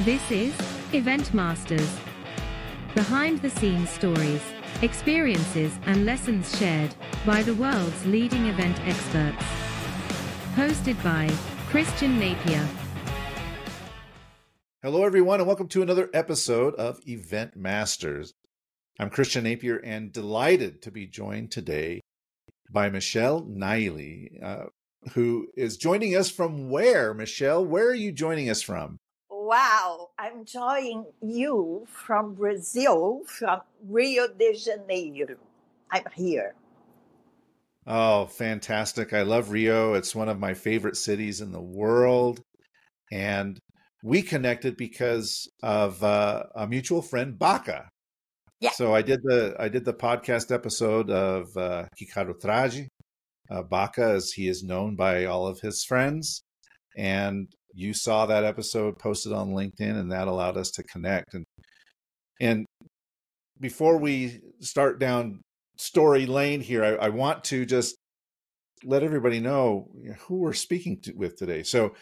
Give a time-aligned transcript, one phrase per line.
[0.00, 0.52] This is
[0.92, 2.00] Event Masters.
[2.96, 4.42] Behind the scenes stories,
[4.82, 6.92] experiences, and lessons shared
[7.24, 9.44] by the world's leading event experts.
[10.56, 11.32] Hosted by
[11.68, 12.68] Christian Napier.
[14.82, 18.34] Hello, everyone, and welcome to another episode of Event Masters.
[18.98, 22.00] I'm Christian Napier and delighted to be joined today
[22.68, 24.64] by Michèle Naili, uh,
[25.12, 27.14] who is joining us from where?
[27.14, 28.98] Michèle, where are you joining us from?
[29.46, 35.36] Wow, I'm joining you from Brazil, from Rio de Janeiro.
[35.90, 36.54] I'm here.
[37.86, 39.12] Oh, fantastic.
[39.12, 39.92] I love Rio.
[39.92, 42.40] It's one of my favorite cities in the world.
[43.12, 43.58] And
[44.02, 47.90] we connected because of uh, a mutual friend, Baka.
[48.60, 48.70] Yeah.
[48.70, 52.88] So I did the I did the podcast episode of uh, Ricardo Trade,
[53.50, 56.42] uh, Baka, as he is known by all of his friends,
[56.96, 61.34] and you saw that episode posted on LinkedIn, and that allowed us to connect.
[61.34, 61.44] And
[62.40, 62.66] and
[63.60, 65.40] before we start down
[65.76, 67.96] story lane here, I, I want to just
[68.84, 69.88] let everybody know
[70.26, 71.62] who we're speaking to, with today.
[71.62, 71.94] So,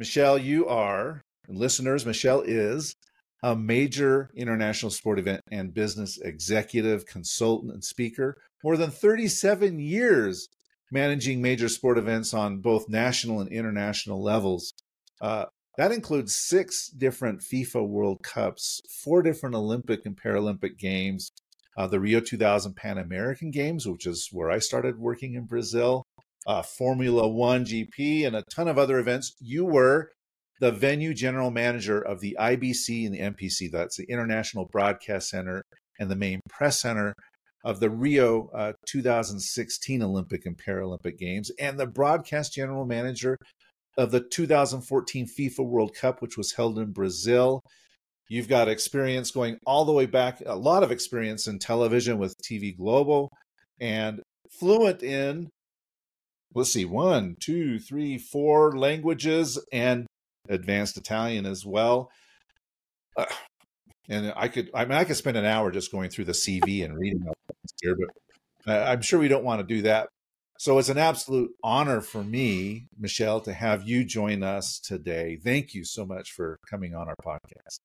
[0.00, 2.04] Michèle, you are listeners.
[2.04, 2.94] Michèle is
[3.42, 8.36] a major international sport event and business executive, consultant, and speaker.
[8.62, 10.46] More than 37 years
[10.90, 14.72] managing major sport events on both national and international levels.
[15.20, 15.46] Uh,
[15.78, 21.30] that includes six different FIFA World Cups, four different Olympic and Paralympic Games,
[21.76, 26.04] uh, the Rio 2000 Pan American Games, which is where I started working in Brazil,
[26.46, 29.36] uh, Formula One GP, and a ton of other events.
[29.40, 30.10] You were
[30.60, 35.64] the venue general manager of the IBC and the MPC, that's the International Broadcast Center
[35.98, 37.14] and the main press center
[37.64, 43.36] of the Rio uh, 2016 Olympic and Paralympic Games, and the broadcast general manager
[43.98, 47.60] of the 2014 FIFA World Cup, which was held in Brazil.
[48.28, 52.34] You've got experience going all the way back, a lot of experience in television with
[52.38, 53.28] TV Globo,
[53.80, 54.20] and
[54.58, 55.48] fluent in,
[56.54, 60.06] let's see, one, two, three, four languages and
[60.48, 62.10] advanced Italian as well.
[63.16, 63.26] Uh,
[64.10, 66.84] and I could, I mean, I could spend an hour just going through the CV
[66.84, 67.24] and reading
[67.80, 70.08] here, but I'm sure we don't want to do that.
[70.58, 75.38] So it's an absolute honor for me, Michèle, to have you join us today.
[75.42, 77.78] Thank you so much for coming on our podcast.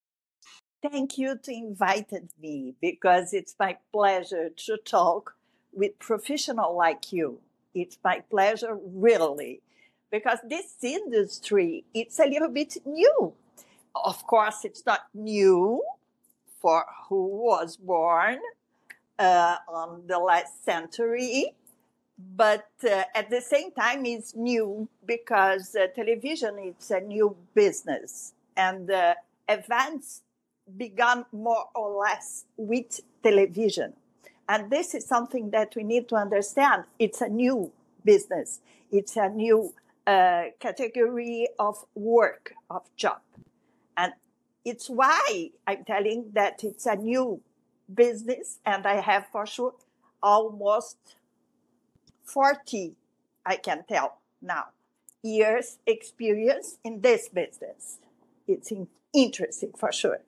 [0.81, 5.35] Thank you to invited me because it's my pleasure to talk
[5.73, 7.39] with professional like you.
[7.75, 9.61] It's my pleasure really
[10.11, 13.33] because this industry it's a little bit new.
[13.95, 15.81] Of course, it's not new
[16.65, 18.39] for who was born
[19.19, 21.53] uh, on the last century,
[22.17, 28.33] but uh, at the same time, it's new because uh, television is a new business,
[28.57, 29.13] and uh,
[29.47, 30.23] events
[30.75, 33.93] began more or less with television.
[34.49, 36.85] And this is something that we need to understand.
[36.97, 37.71] It's a new
[38.03, 38.61] business.
[38.91, 39.71] It's a new
[40.07, 43.19] uh, category of work, of job.
[44.65, 47.41] It's why I'm telling that it's a new
[47.93, 49.75] business, and I have for sure
[50.21, 50.97] almost
[52.23, 52.95] 40,
[53.45, 54.65] I can tell now,
[55.21, 57.99] years experience in this business.
[58.47, 58.71] It's
[59.13, 60.21] interesting for sure.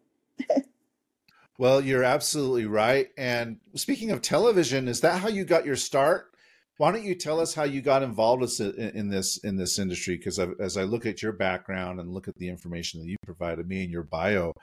[1.58, 3.10] well, you're absolutely right.
[3.18, 6.32] And speaking of television, is that how you got your start?
[6.78, 10.16] Why don't you tell us how you got involved in this in this industry?
[10.16, 13.68] Because as I look at your background and look at the information that you provided
[13.68, 14.54] me in your bio,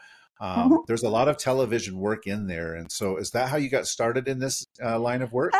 [0.40, 0.74] um, mm-hmm.
[0.86, 2.74] there's a lot of television work in there.
[2.74, 5.54] And so, is that how you got started in this uh, line of work?
[5.54, 5.58] Uh,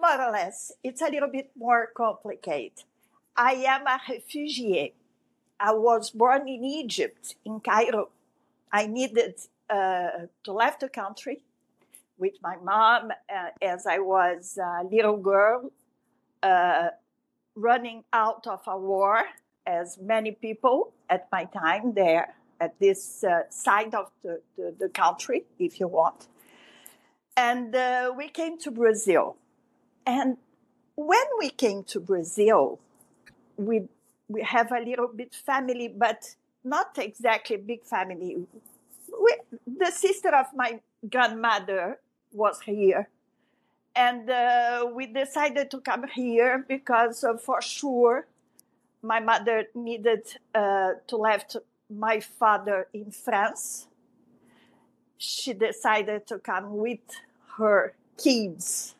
[0.00, 0.72] more or less.
[0.84, 2.84] It's a little bit more complicated.
[3.36, 4.92] I am a refugee.
[5.58, 8.10] I was born in Egypt, in Cairo.
[8.70, 9.40] I needed
[9.70, 11.42] uh, to leave the country
[12.18, 15.70] with my mom uh, as I was a little girl,
[16.42, 16.88] uh,
[17.54, 19.24] running out of a war,
[19.66, 24.88] as many people at my time there at this uh, side of the, the, the,
[24.88, 26.26] country, if you want.
[27.36, 29.36] And uh, we came to Brazil.
[30.06, 30.38] And
[30.96, 32.80] when we came to Brazil,
[33.56, 33.88] we
[34.28, 38.36] we have a little bit family, but not exactly big family.
[39.20, 39.36] We,
[39.66, 41.98] the sister of my grandmother
[42.32, 43.08] was here,
[43.98, 48.28] and uh, we decided to come here because uh, for sure
[49.02, 50.22] my mother needed
[50.54, 51.56] uh, to left
[51.90, 53.88] my father in France.
[55.16, 57.00] She decided to come with
[57.56, 58.94] her kids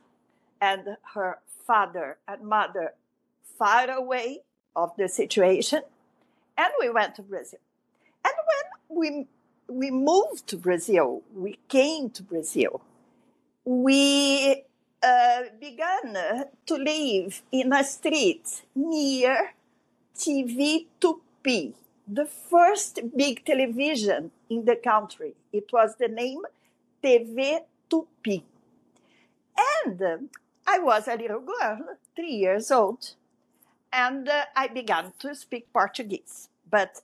[0.60, 2.94] and her father and mother
[3.56, 4.40] far away
[4.74, 5.82] of the situation.
[6.56, 7.60] And we went to Brazil.
[8.24, 9.26] And when we
[9.70, 11.22] we moved to Brazil.
[11.34, 12.80] We came to Brazil.
[13.66, 14.64] We
[15.02, 19.52] uh, began to live in a street near
[20.16, 21.72] TV Tupi,
[22.06, 25.34] the first big television in the country.
[25.52, 26.42] It was the name
[27.02, 27.60] TV
[27.90, 28.42] Tupi.
[29.84, 30.16] And uh,
[30.66, 33.14] I was a little girl, three years old,
[33.92, 37.00] and uh, I began to speak Portuguese, but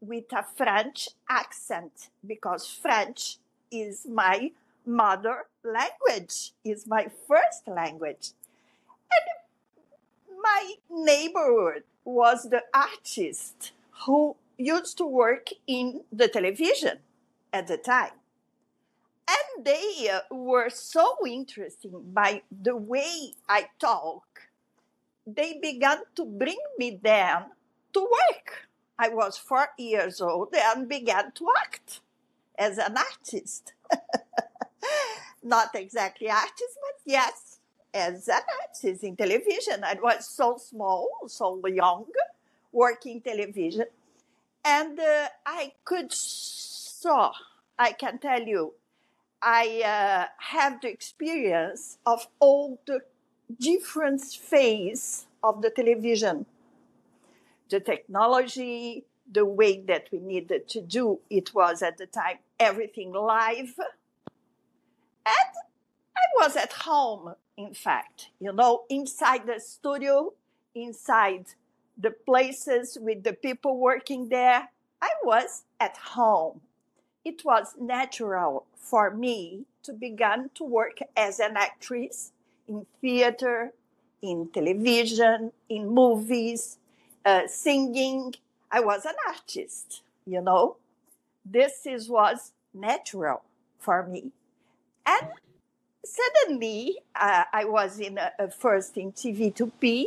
[0.00, 3.38] with a French accent because French
[3.70, 4.50] is my
[4.86, 8.30] mother language, is my first language.
[9.10, 13.72] And my neighborhood was the artist
[14.06, 16.98] who used to work in the television
[17.52, 18.12] at the time.
[19.28, 24.24] And they uh, were so interesting by the way I talk.
[25.26, 27.44] They began to bring me down
[27.94, 28.68] to work.
[28.98, 32.00] I was four years old and began to act
[32.58, 33.72] as an artist.
[35.42, 37.58] Not exactly artist, but yes,
[37.92, 39.84] as an artist in television.
[39.84, 42.06] I was so small, so young,
[42.72, 43.86] working television.
[44.64, 47.32] And uh, I could saw,
[47.78, 48.74] I can tell you,
[49.42, 53.00] I uh, have the experience of all the
[53.58, 56.46] different phase of the television
[57.72, 63.12] the technology, the way that we needed to do it was at the time everything
[63.12, 63.74] live.
[65.26, 65.52] And
[66.16, 70.32] I was at home, in fact, you know, inside the studio,
[70.74, 71.46] inside
[71.96, 74.68] the places with the people working there.
[75.00, 76.60] I was at home.
[77.24, 82.32] It was natural for me to begin to work as an actress
[82.66, 83.72] in theater,
[84.20, 86.78] in television, in movies,
[87.24, 88.34] uh, singing.
[88.70, 90.76] I was an artist, you know.
[91.44, 93.42] This is was natural
[93.78, 94.32] for me.
[95.06, 95.28] And
[96.04, 100.06] suddenly, uh, I was in a, a first in TV Tupi,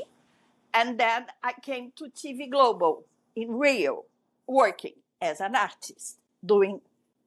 [0.74, 3.04] and then I came to TV Globo
[3.36, 4.06] in Rio,
[4.48, 6.82] working as an artist, doing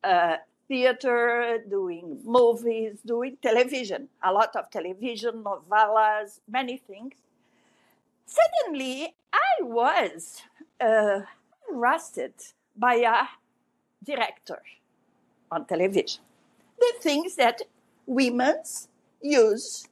[0.05, 0.37] uh,
[0.69, 7.15] theater, doing movies, doing television, a lot of television, novellas, many things.
[8.26, 10.43] Suddenly, I was
[10.81, 11.20] uh,
[11.73, 12.35] arrested
[12.76, 13.25] by a
[14.05, 14.62] director
[15.50, 16.20] on television.
[16.78, 17.62] The things that
[18.06, 18.62] women
[19.20, 19.88] use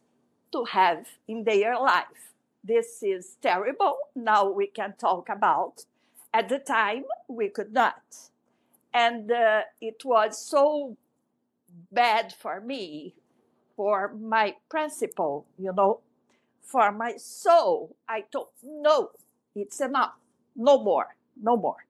[0.52, 2.32] to have in their life.
[2.62, 3.96] This is terrible.
[4.14, 5.84] Now we can talk about.
[6.32, 8.02] At the time, we could not.
[8.92, 10.96] And uh, it was so
[11.92, 13.14] bad for me,
[13.76, 16.00] for my principle, you know,
[16.62, 17.96] for my soul.
[18.08, 19.10] I thought, no,
[19.54, 20.14] it's enough.
[20.54, 21.86] No more, no more.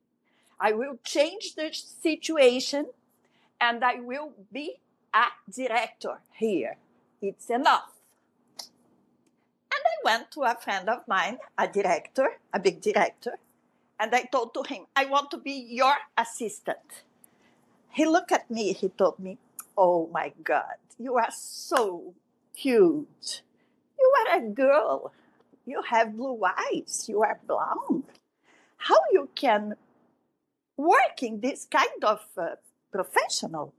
[0.58, 2.86] I will change the situation
[3.60, 4.76] and I will be
[5.16, 6.76] a director here.
[7.22, 7.92] It's enough.
[9.72, 13.38] And I went to a friend of mine, a director, a big director,
[13.98, 17.04] and I told to him, I want to be your assistant.
[17.90, 19.38] He looked at me, he told me,
[19.76, 22.14] Oh my God, you are so
[22.54, 23.42] cute.
[23.98, 25.12] You are a girl.
[25.64, 27.06] You have blue eyes.
[27.08, 28.04] You are blonde.
[28.76, 29.74] How you can
[30.76, 32.56] work in this kind of uh,
[32.92, 33.72] professional?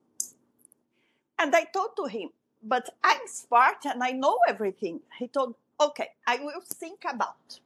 [1.39, 2.29] And I told to him,
[2.63, 5.01] but I'm smart and I know everything.
[5.19, 7.59] He told, okay, I will think about.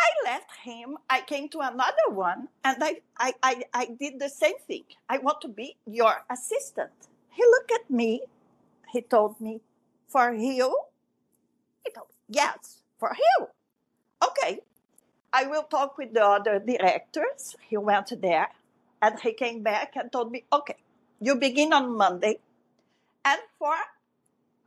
[0.00, 0.96] I left him.
[1.10, 4.84] I came to another one and I, I, I, I did the same thing.
[5.08, 6.92] I want to be your assistant.
[7.30, 8.22] He looked at me.
[8.92, 9.60] He told me,
[10.06, 10.78] for you,
[11.84, 13.48] he told, yes, for you.
[14.24, 14.60] Okay,
[15.32, 17.56] I will talk with the other directors.
[17.68, 18.48] He went there
[19.02, 20.76] and he came back and told me, okay,
[21.20, 22.38] you begin on Monday
[23.24, 23.74] and for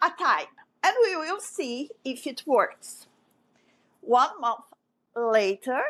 [0.02, 0.48] a time,
[0.84, 3.08] and we will see if it works.
[4.02, 4.66] One month
[5.16, 5.82] later,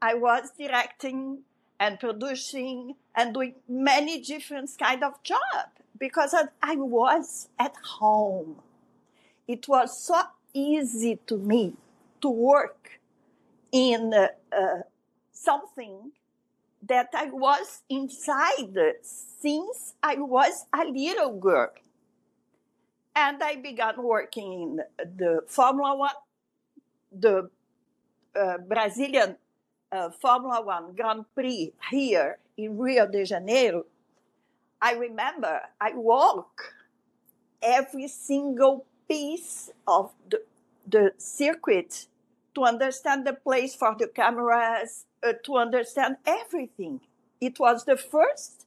[0.00, 1.40] I was directing
[1.78, 8.56] and producing and doing many different kind of job because I was at home.
[9.46, 10.22] It was so
[10.54, 11.74] easy to me
[12.22, 13.00] to work
[13.72, 14.82] in uh, uh,
[15.32, 16.12] something
[16.86, 21.70] that I was inside since I was a little girl.
[23.14, 24.80] And I began working in
[25.16, 26.10] the Formula One,
[27.12, 27.50] the
[28.34, 29.36] uh, Brazilian
[29.92, 33.84] uh, Formula One Grand Prix here in Rio de Janeiro.
[34.80, 36.74] I remember I walk
[37.62, 40.42] every single piece of the,
[40.86, 42.06] the circuit
[42.54, 47.00] to understand the place for the cameras, uh, to understand everything.
[47.40, 48.66] It was the first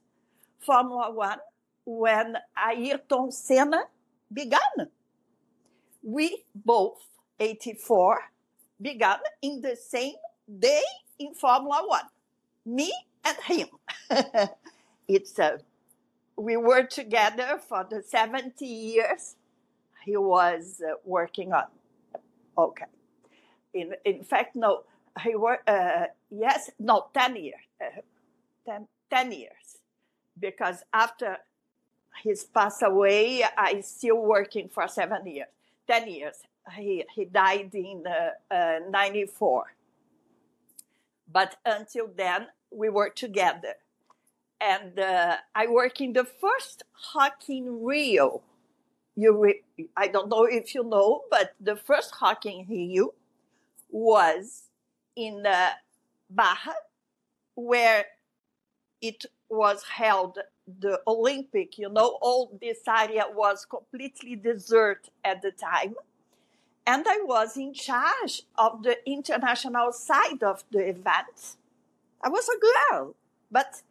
[0.60, 1.38] Formula One
[1.84, 3.84] when Ayrton Senna
[4.32, 4.88] began.
[6.02, 7.00] We both,
[7.38, 8.18] 84,
[8.80, 10.14] began in the same
[10.58, 10.82] day
[11.18, 12.08] in Formula One.
[12.66, 12.92] Me
[13.24, 13.68] and him.
[15.08, 15.58] it's a,
[16.36, 19.36] we were together for the 70 years
[20.04, 21.64] he was uh, working on.
[22.56, 22.84] Okay.
[23.72, 24.82] In, in fact, no,
[25.22, 27.60] he worked, uh, yes, no, 10 years.
[27.80, 28.00] Uh,
[28.66, 29.78] 10, 10 years.
[30.38, 31.38] Because after
[32.22, 35.48] he's passed away, I still working for seven years,
[35.86, 36.36] 10 years.
[36.76, 39.74] He, he died in uh, uh, 94.
[41.30, 43.74] But until then, we were together.
[44.60, 48.42] And uh, I worked in the first Rock in Rio.
[49.14, 49.62] You re-
[49.96, 53.14] I don't know if you know, but the first Rock in Rio
[53.90, 54.64] was
[55.16, 55.70] in uh,
[56.30, 56.74] Barra,
[57.54, 58.06] where
[59.00, 65.50] it was held the Olympic, you know, all this area was completely desert at the
[65.50, 65.94] time.
[66.86, 71.56] And I was in charge of the international side of the event.
[72.22, 73.14] I was a girl,
[73.50, 73.82] but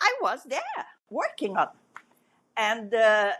[0.00, 1.68] I was there working on.
[2.56, 3.32] And uh,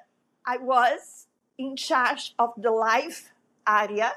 [0.46, 1.26] I was
[1.58, 3.30] in charge of the live
[3.66, 4.12] area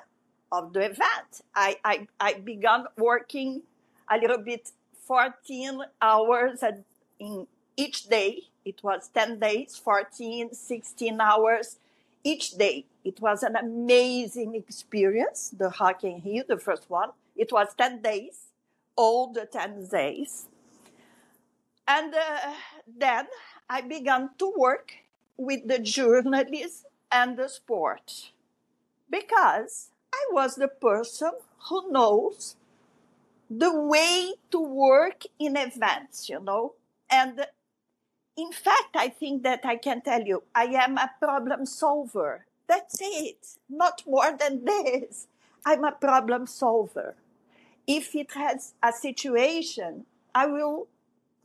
[0.51, 1.41] of the event.
[1.55, 3.63] I, I, I began working
[4.09, 4.71] a little bit
[5.05, 6.63] 14 hours
[7.19, 8.43] in each day.
[8.65, 11.77] It was 10 days, 14, 16 hours
[12.23, 12.85] each day.
[13.03, 15.69] It was an amazing experience, the
[16.03, 17.11] in Rio, the first one.
[17.35, 18.47] It was 10 days,
[18.95, 20.47] all the 10 days.
[21.87, 22.53] And uh,
[22.85, 23.27] then
[23.69, 24.93] I began to work
[25.37, 28.31] with the journalists and the sport
[29.09, 31.31] because I was the person
[31.69, 32.55] who knows
[33.49, 36.73] the way to work in events, you know.
[37.09, 37.45] And
[38.35, 42.45] in fact, I think that I can tell you, I am a problem solver.
[42.67, 43.57] That's it.
[43.69, 45.27] Not more than this.
[45.65, 47.15] I'm a problem solver.
[47.85, 50.05] If it has a situation,
[50.35, 50.87] I will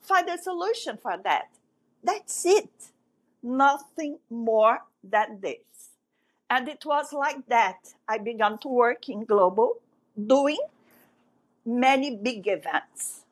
[0.00, 1.48] find a solution for that.
[2.02, 2.90] That's it.
[3.42, 5.71] Nothing more than this.
[6.52, 7.94] And it was like that.
[8.06, 9.78] I began to work in Globo,
[10.14, 10.60] doing
[11.64, 13.24] many big events.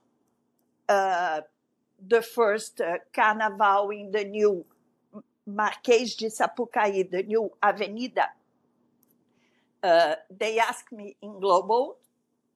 [0.88, 1.42] Uh,
[2.08, 4.64] the first uh, carnival in the new
[5.46, 8.30] Marquês de Sapucaí, the new Avenida.
[9.82, 11.96] Uh, they asked me in Globo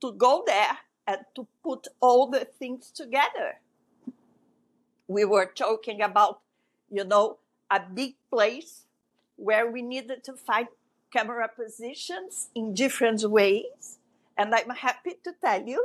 [0.01, 3.61] to go there and to put all the things together.
[5.09, 6.41] We were talking about,
[6.91, 7.37] you know,
[7.71, 8.84] a big place
[9.37, 10.69] where we needed to find
[11.13, 13.99] camera positions in different ways.
[14.37, 15.85] And I'm happy to tell you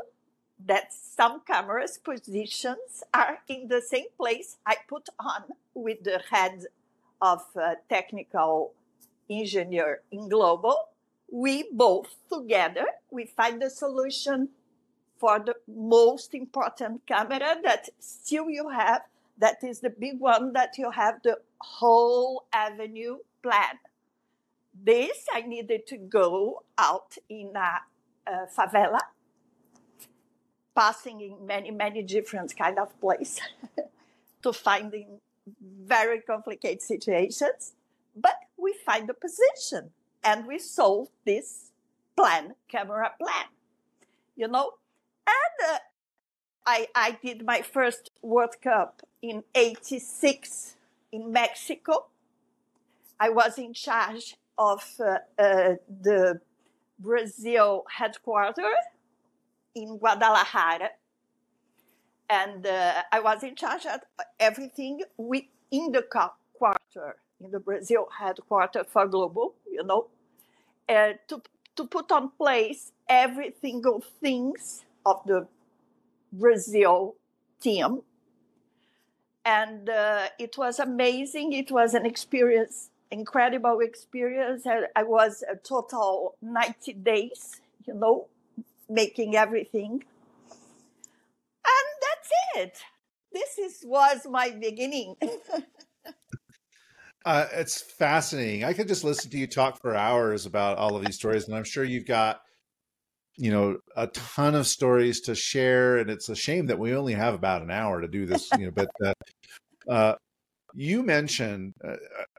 [0.66, 6.66] that some cameras positions are in the same place I put on with the head
[7.22, 8.74] of uh, technical
[9.30, 10.74] engineer in Globo.
[11.32, 14.50] We both together, we find the solution
[15.18, 19.04] for the most important camera that still you have.
[19.38, 23.80] That is the big one that you have the whole avenue plan.
[24.74, 29.00] This I needed to go out in a, a favela
[30.76, 33.42] passing in many, many different kind of places
[34.44, 35.20] to finding
[35.84, 37.74] very complicated situations.
[38.16, 39.92] But we find a position
[40.24, 41.72] and we solve this
[42.16, 43.46] plan, camera plan,
[44.36, 44.72] you know.
[45.28, 45.80] And uh,
[46.66, 50.76] I, I did my first World Cup in 86
[51.12, 52.06] in Mexico.
[53.20, 56.40] I was in charge of uh, uh, the
[57.00, 58.84] Brazil headquarters
[59.76, 60.90] in Guadalajara.
[62.30, 64.02] And uh, I was in charge of
[64.40, 66.04] everything within the
[66.54, 70.08] quarter, in the Brazil headquarters for Globo, you know,
[70.88, 71.42] uh, to,
[71.76, 75.48] to put on place every single things of the
[76.32, 77.16] Brazil
[77.60, 78.02] team.
[79.46, 81.54] And uh, it was amazing.
[81.54, 84.66] It was an experience, incredible experience.
[84.96, 88.28] I, was a total 90 days, you know,
[88.90, 90.04] making everything.
[91.66, 92.78] And that's it.
[93.32, 95.16] This is, was my beginning.
[97.26, 98.64] uh, it's fascinating.
[98.64, 101.56] I could just listen to you talk for hours about all of these stories, and
[101.56, 102.42] I'm sure you've got
[103.40, 107.14] you know a ton of stories to share and it's a shame that we only
[107.14, 109.14] have about an hour to do this you know but uh,
[109.90, 110.16] uh,
[110.76, 111.96] you mentioned uh,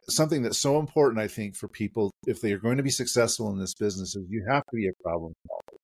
[0.08, 3.50] something that's so important i think for people if they are going to be successful
[3.50, 5.78] in this business is you have to be a problem solver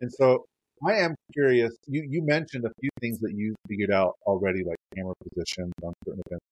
[0.00, 0.44] and so
[0.86, 1.74] I am curious.
[1.86, 5.94] You you mentioned a few things that you figured out already, like camera positions on
[6.04, 6.44] certain events.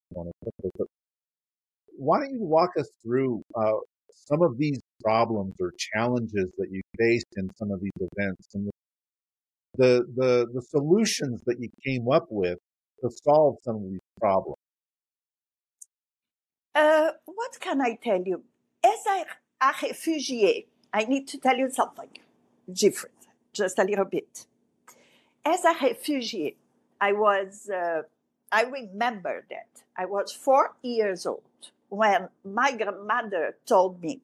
[0.79, 0.87] But
[1.97, 3.75] why don't you walk us through uh,
[4.11, 8.71] some of these problems or challenges that you faced in some of these events and
[9.77, 12.59] the the the solutions that you came up with
[13.03, 14.57] to solve some of these problems?
[16.75, 18.43] Uh, what can I tell you?
[18.85, 19.25] As a,
[19.87, 22.09] refugee, I need to tell you something
[22.73, 24.47] different, just a little bit.
[25.45, 26.57] As a refugee,
[27.00, 28.02] I was, uh,
[28.50, 31.43] I remember that I was four years old
[31.88, 34.21] when my grandmother told me,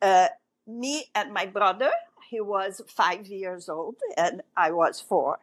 [0.00, 0.28] uh,
[0.66, 1.90] me and my brother,
[2.30, 5.40] he was five years old and I was four,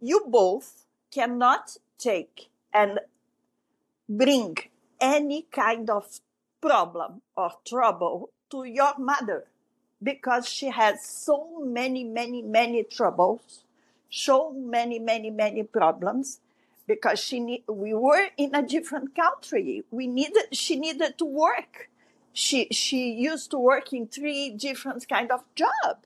[0.00, 2.98] you both cannot take and
[4.08, 4.56] bring
[5.00, 6.20] any kind of
[6.60, 9.44] problem or trouble to your mother
[10.02, 13.64] because she has so many, many, many troubles,
[14.10, 16.40] so many, many, many problems.
[16.86, 19.84] Because she we were in a different country.
[19.90, 21.88] We needed, she needed to work.
[22.34, 26.04] She, she used to work in three different kind of job.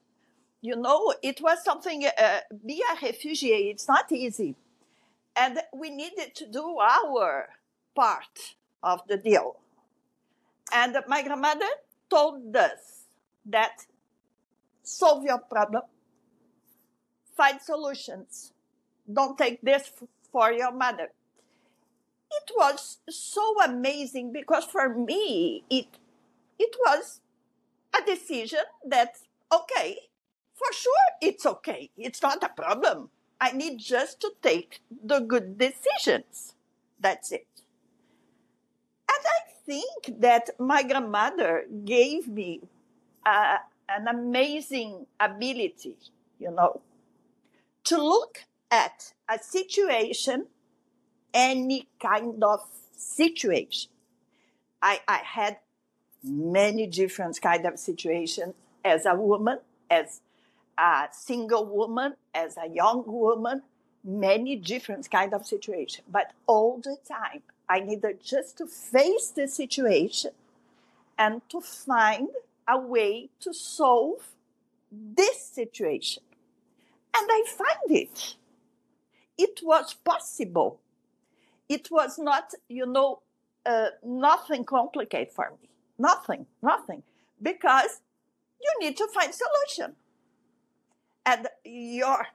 [0.61, 4.55] You know, it was something, uh, be a refugee, it's not easy.
[5.35, 7.49] And we needed to do our
[7.99, 9.57] part of the deal.
[10.73, 11.73] And my grandmother
[12.09, 13.07] told us
[13.47, 13.87] that
[14.85, 15.83] solve your problem,
[17.37, 18.53] find solutions.
[19.13, 19.91] Don't take this
[20.31, 21.09] for your mother.
[22.31, 25.89] It was so amazing because for me, it,
[26.59, 27.21] it was
[27.99, 29.17] a decision that,
[29.53, 29.97] okay,
[30.55, 31.91] for sure it's okay.
[31.97, 33.11] It's not a problem.
[33.41, 36.55] I need just to take the good decisions.
[37.01, 37.48] That's it.
[39.19, 42.61] And I think that my grandmother gave me
[43.27, 43.57] uh,
[43.89, 45.97] an amazing ability,
[46.39, 46.81] you know,
[47.85, 50.47] to look at a situation,
[51.35, 52.61] any kind of
[52.97, 53.91] situation.
[54.81, 55.59] I, I had
[56.23, 58.55] many different kind of situations
[58.85, 59.59] as a woman,
[59.91, 60.21] as
[60.77, 63.63] a single woman, as a young woman,
[64.05, 66.07] many different kind of situations.
[66.09, 70.31] But all the time, I needed just to face the situation
[71.19, 72.29] and to find
[72.67, 74.29] a way to solve
[74.91, 76.23] this situation.
[77.17, 78.37] And I find it.
[79.37, 80.81] It was possible.
[81.69, 83.21] It was not, you know,
[83.67, 85.69] uh, nothing complicated for me.
[85.99, 87.03] Nothing, nothing.
[87.41, 88.01] Because
[88.61, 89.97] you need to find solution.
[91.27, 92.27] And your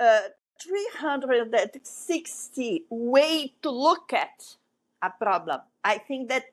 [0.00, 0.20] uh,
[0.62, 4.56] 360 way to look at
[5.02, 5.60] a problem.
[5.84, 6.44] I think that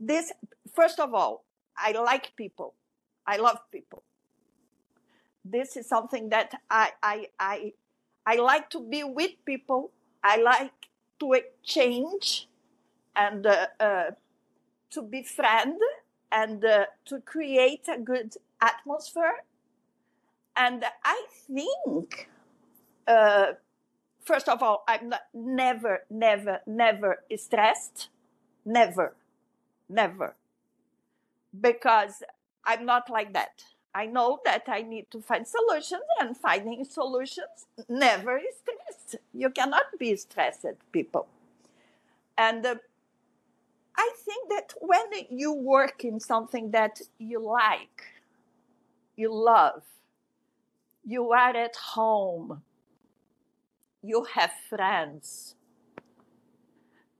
[0.00, 0.32] this,
[0.74, 1.44] first of all,
[1.76, 2.74] I like people.
[3.26, 4.02] I love people.
[5.44, 7.72] This is something that I, I, I,
[8.26, 9.90] I like to be with people.
[10.22, 10.72] I like
[11.20, 12.48] to exchange
[13.14, 14.10] and uh, uh,
[14.90, 15.80] to befriend
[16.30, 19.44] and uh, to create a good atmosphere.
[20.56, 22.28] And I think
[23.06, 23.52] uh,
[24.24, 28.08] first of all, I'm not, never, never, never stressed.
[28.64, 29.14] Never,
[29.88, 30.34] never.
[31.58, 32.22] Because
[32.64, 33.64] I'm not like that.
[33.94, 39.16] I know that I need to find solutions and finding solutions never is stressed.
[39.34, 41.26] You cannot be stressed, people.
[42.38, 42.76] And uh,
[43.96, 48.04] I think that when you work in something that you like,
[49.16, 49.82] you love,
[51.04, 52.62] you are at home,
[54.02, 55.54] you have friends,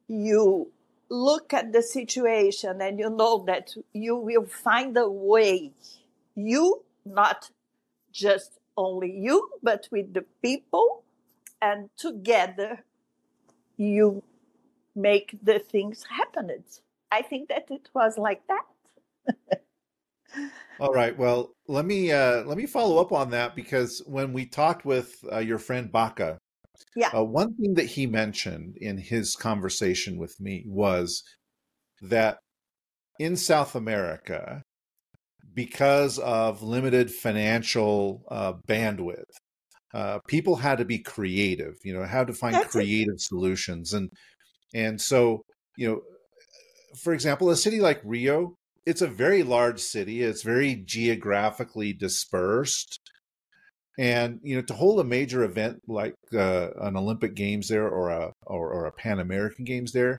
[0.08, 0.70] you
[1.08, 5.72] look at the situation and you know that you will find a way.
[6.34, 7.50] You, not
[8.10, 11.02] just only you, but with the people,
[11.60, 12.84] and together
[13.76, 14.22] you
[14.96, 16.50] make the things happen.
[17.10, 19.60] I think that it was like that.
[20.80, 21.16] All right.
[21.16, 25.22] Well, let me uh, let me follow up on that because when we talked with
[25.30, 26.38] uh, your friend Baka
[26.96, 27.10] yeah.
[27.14, 31.22] Uh, one thing that he mentioned in his conversation with me was
[32.00, 32.38] that
[33.18, 34.62] in South America,
[35.54, 39.24] because of limited financial uh, bandwidth,
[39.94, 41.74] uh, people had to be creative.
[41.84, 43.20] You know, how to find That's creative it.
[43.20, 44.10] solutions, and
[44.74, 45.42] and so
[45.76, 46.00] you know,
[47.02, 48.54] for example, a city like Rio,
[48.86, 50.22] it's a very large city.
[50.22, 53.00] It's very geographically dispersed
[53.98, 58.08] and you know to hold a major event like uh, an olympic games there or
[58.08, 60.18] a or, or a pan american games there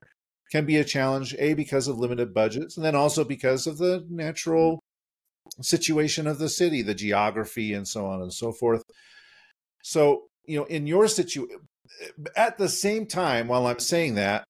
[0.51, 4.05] can be a challenge a because of limited budgets and then also because of the
[4.09, 4.79] natural
[5.61, 8.83] situation of the city, the geography, and so on and so forth.
[9.83, 11.59] So, you know, in your situation,
[12.35, 14.43] at the same time, while I'm saying that,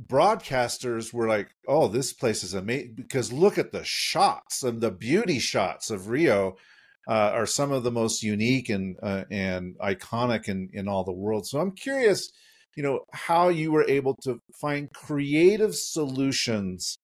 [0.00, 4.90] broadcasters were like, "Oh, this place is amazing!" Because look at the shots and the
[4.90, 6.56] beauty shots of Rio
[7.08, 11.12] uh, are some of the most unique and uh, and iconic in in all the
[11.12, 11.46] world.
[11.46, 12.30] So I'm curious,
[12.76, 16.98] you know, how you were able to find creative solutions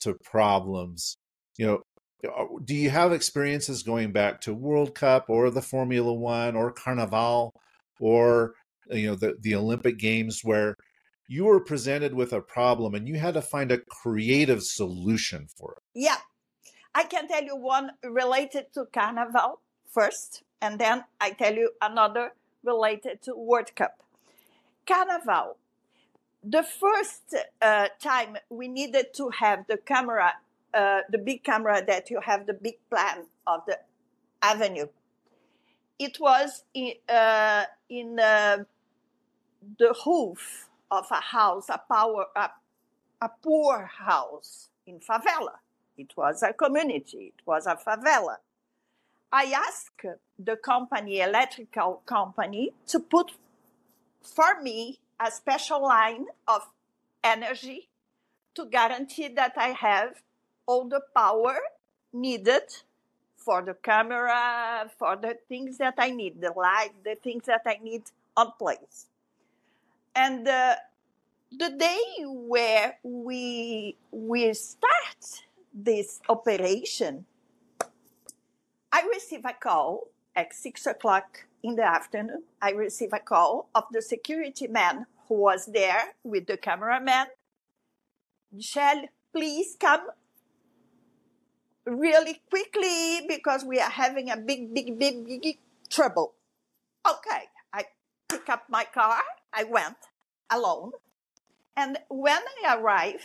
[0.00, 1.16] to problems.
[1.58, 1.82] You know,
[2.28, 6.72] uh, do you have experiences going back to World Cup or the Formula One or
[6.72, 7.52] Carnival
[8.00, 8.54] or
[8.90, 10.76] you know the the Olympic Games where
[11.28, 15.72] you were presented with a problem and you had to find a creative solution for
[15.72, 15.82] it?
[15.94, 16.18] Yeah,
[16.94, 22.32] I can tell you one related to Carnival first, and then I tell you another
[22.62, 24.02] related to World Cup.
[24.86, 25.56] Carnival.
[26.42, 30.34] The first uh, time we needed to have the camera
[30.74, 33.78] uh, the big camera that you have the big plan of the
[34.42, 34.88] avenue.
[35.98, 38.64] It was in, uh, in uh,
[39.78, 42.50] the roof of a house, a power, a,
[43.20, 45.62] a poor house in favela.
[45.96, 47.32] It was a community.
[47.36, 48.36] It was a favela.
[49.32, 50.04] I asked
[50.38, 53.32] the company, electrical company, to put
[54.22, 56.62] for me a special line of
[57.22, 57.88] energy
[58.54, 60.22] to guarantee that I have
[60.66, 61.58] all the power
[62.12, 62.62] needed
[63.36, 67.78] for the camera, for the things that I need, the light, the things that I
[67.82, 68.04] need
[68.36, 69.06] on place.
[70.14, 70.76] And uh,
[71.50, 75.43] the day where we we start
[75.74, 77.26] this operation,
[78.92, 82.44] I receive a call at six o'clock in the afternoon.
[82.62, 87.26] I receive a call of the security man who was there with the cameraman.
[88.54, 90.06] Michèle, please come
[91.84, 95.58] really quickly because we are having a big, big, big, big
[95.90, 96.34] trouble.
[97.06, 97.84] Okay, I
[98.28, 99.20] pick up my car.
[99.52, 99.96] I went
[100.50, 100.92] alone.
[101.76, 103.24] And when I arrived,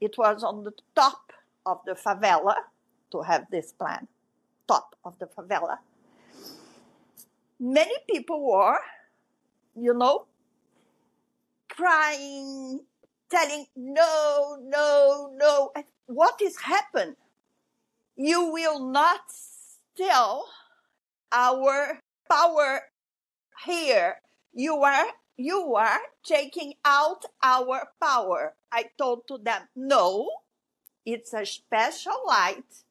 [0.00, 1.32] it was on the top
[1.66, 2.54] of the favela
[3.12, 4.06] to have this plan,
[4.68, 5.78] top of the favela.
[7.58, 8.78] Many people were,
[9.76, 10.26] you know,
[11.68, 12.80] crying,
[13.30, 15.72] telling, no, no, no.
[16.06, 17.16] What is happened?
[18.20, 20.44] you will not steal
[21.32, 22.82] our power
[23.64, 24.16] here.
[24.52, 25.06] You are
[25.38, 28.52] you are taking out our power.
[28.70, 30.28] I told to them, no,
[31.04, 32.84] it's a special light.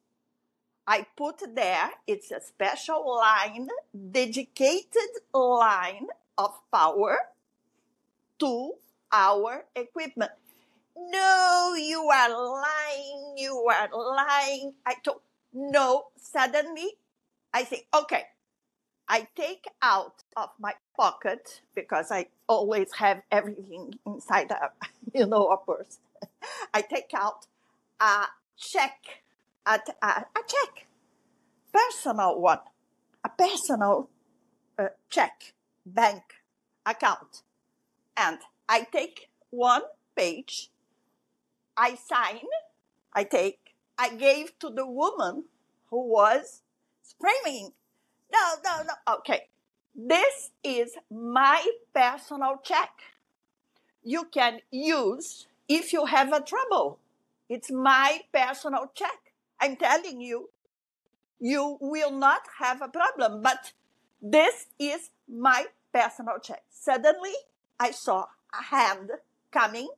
[0.86, 3.68] I put there, it's a special line,
[4.10, 7.16] dedicated line of power
[8.40, 8.72] to
[9.12, 10.32] our equipment.
[10.96, 13.34] No, you are lying.
[13.36, 14.74] You are lying.
[14.84, 15.20] I told,
[15.52, 16.06] no.
[16.16, 16.98] Suddenly,
[17.54, 18.24] I think, okay,
[19.08, 24.70] I take out of my pocket because I always have everything inside a,
[25.14, 25.98] you know, a purse.
[26.74, 27.46] I take out
[28.00, 29.22] a check,
[29.66, 30.86] a, a, a check,
[31.72, 32.60] personal one,
[33.24, 34.08] a personal
[34.78, 36.22] uh, check, bank
[36.86, 37.42] account,
[38.16, 39.82] and I take one
[40.16, 40.70] page
[41.80, 42.40] I sign,
[43.14, 45.44] I take, I gave to the woman
[45.88, 46.60] who was
[47.02, 47.72] screaming,
[48.30, 49.14] no, no, no.
[49.16, 49.48] Okay.
[49.94, 52.90] This is my personal check.
[54.04, 56.99] You can use if you have a trouble.
[57.50, 59.32] It's my personal check.
[59.60, 60.50] I'm telling you,
[61.40, 63.72] you will not have a problem, but
[64.22, 66.62] this is my personal check.
[66.70, 67.34] Suddenly,
[67.80, 69.10] I saw a hand
[69.50, 69.88] coming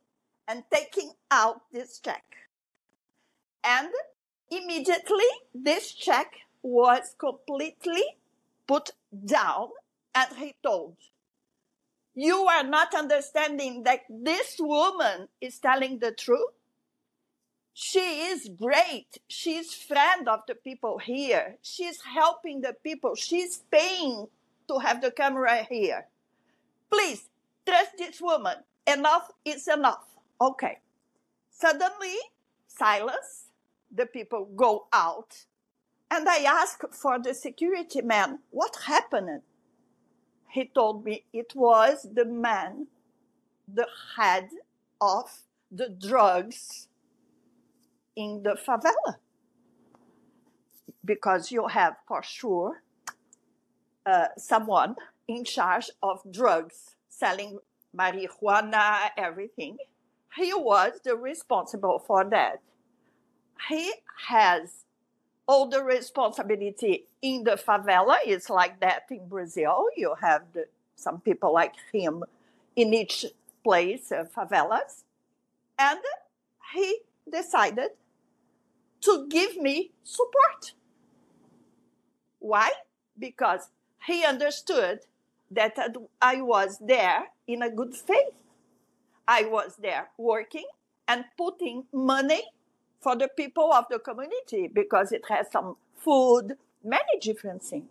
[0.49, 2.25] and taking out this check.
[3.63, 3.91] And
[4.51, 8.03] immediately this check was completely
[8.67, 8.93] put
[9.27, 9.69] down
[10.15, 10.97] and he told,
[12.15, 16.55] you are not understanding that this woman is telling the truth.
[17.75, 19.19] She is great.
[19.29, 21.57] She's friend of the people here.
[21.63, 23.15] She's helping the people.
[23.15, 24.27] She's paying
[24.69, 26.07] to have the camera here.
[26.91, 27.29] Please
[27.67, 28.57] trust this woman.
[28.87, 30.05] Enough is enough.
[30.41, 30.81] Okay.
[31.51, 32.17] Suddenly,
[32.67, 33.49] silence.
[33.95, 35.47] The people go out.
[36.11, 39.43] And I ask for the security man, what happened?
[40.51, 42.89] He told me it was the man,
[43.67, 44.51] the head
[45.01, 45.31] of
[45.71, 46.89] the drugs
[48.17, 49.17] in the favela.
[51.05, 52.83] Because you have for sure
[54.07, 54.97] uh, someone
[55.27, 57.59] in charge of drugs, selling
[57.97, 59.79] marijuana, everything
[60.37, 62.61] he was the responsible for that.
[63.69, 63.93] He
[64.29, 64.85] has
[65.47, 68.17] all the responsibility in the favela.
[68.25, 69.87] It's like that in Brazil.
[69.97, 72.25] You have the, some people like him
[72.77, 73.27] in each
[73.63, 75.05] place, uh, favelas.
[75.79, 76.01] And
[76.75, 76.99] he
[77.31, 77.91] decided
[79.03, 80.73] to give me support.
[82.39, 82.71] Why?
[83.19, 83.69] Because
[84.07, 85.01] he understood
[85.51, 85.77] that
[86.21, 88.35] I was there in a good faith.
[89.29, 90.67] I was there working
[91.07, 92.43] and putting money
[93.01, 97.89] for the people of the community because it has some food, many different things.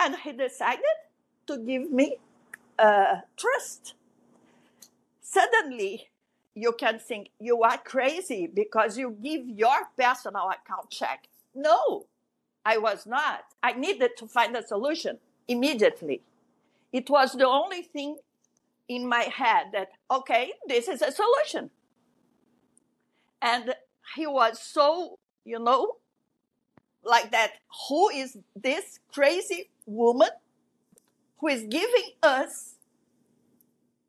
[0.00, 0.84] And he decided
[1.48, 2.16] to give me
[2.78, 3.94] uh, trust.
[5.20, 6.08] Suddenly,
[6.58, 11.28] you can think you are crazy because you give your personal account check.
[11.54, 12.06] No,
[12.64, 13.44] I was not.
[13.62, 16.22] I needed to find a solution immediately.
[16.92, 18.16] It was the only thing
[18.88, 21.70] in my head that, okay, this is a solution.
[23.40, 23.74] And
[24.16, 25.98] he was so, you know,
[27.04, 27.52] like that.
[27.88, 30.30] Who is this crazy woman
[31.38, 32.74] who is giving us,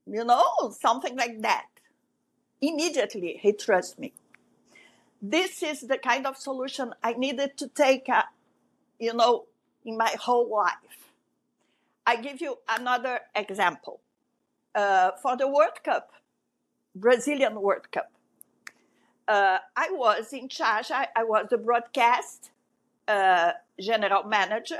[0.07, 1.65] you know, something like that?
[2.61, 4.13] Immediately, he trusts me.
[5.21, 8.23] This is the kind of solution I needed to take, uh,
[8.99, 9.45] you know,
[9.85, 11.11] in my whole life.
[12.05, 14.01] I give you another example.
[14.73, 16.11] Uh, for the World Cup,
[16.95, 18.11] Brazilian World Cup,
[19.27, 22.51] uh, I was in charge, I, I was the broadcast
[23.07, 24.79] uh, general manager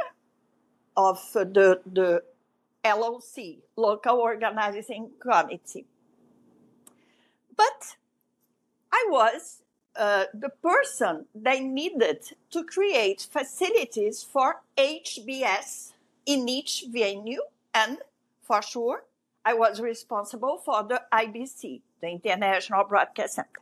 [0.97, 2.23] of the, the
[2.83, 5.85] LOC, Local Organizing Committee.
[7.60, 7.98] But
[8.89, 12.19] I was uh, the person they needed
[12.52, 15.91] to create facilities for HBS
[16.26, 17.41] in each venue,
[17.74, 17.98] and
[18.41, 19.04] for sure,
[19.43, 23.62] I was responsible for the IBC, the International Broadcast Center.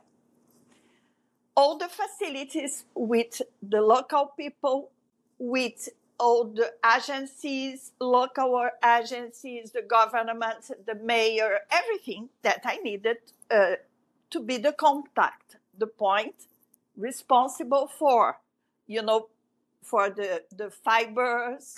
[1.56, 4.90] All the facilities with the local people,
[5.40, 5.88] with
[6.20, 13.18] all the agencies, local agencies, the government, the mayor, everything that I needed
[13.50, 13.76] uh,
[14.30, 16.34] to be the contact, the point
[16.96, 18.38] responsible for,
[18.86, 19.28] you know,
[19.82, 21.76] for the, the fibers,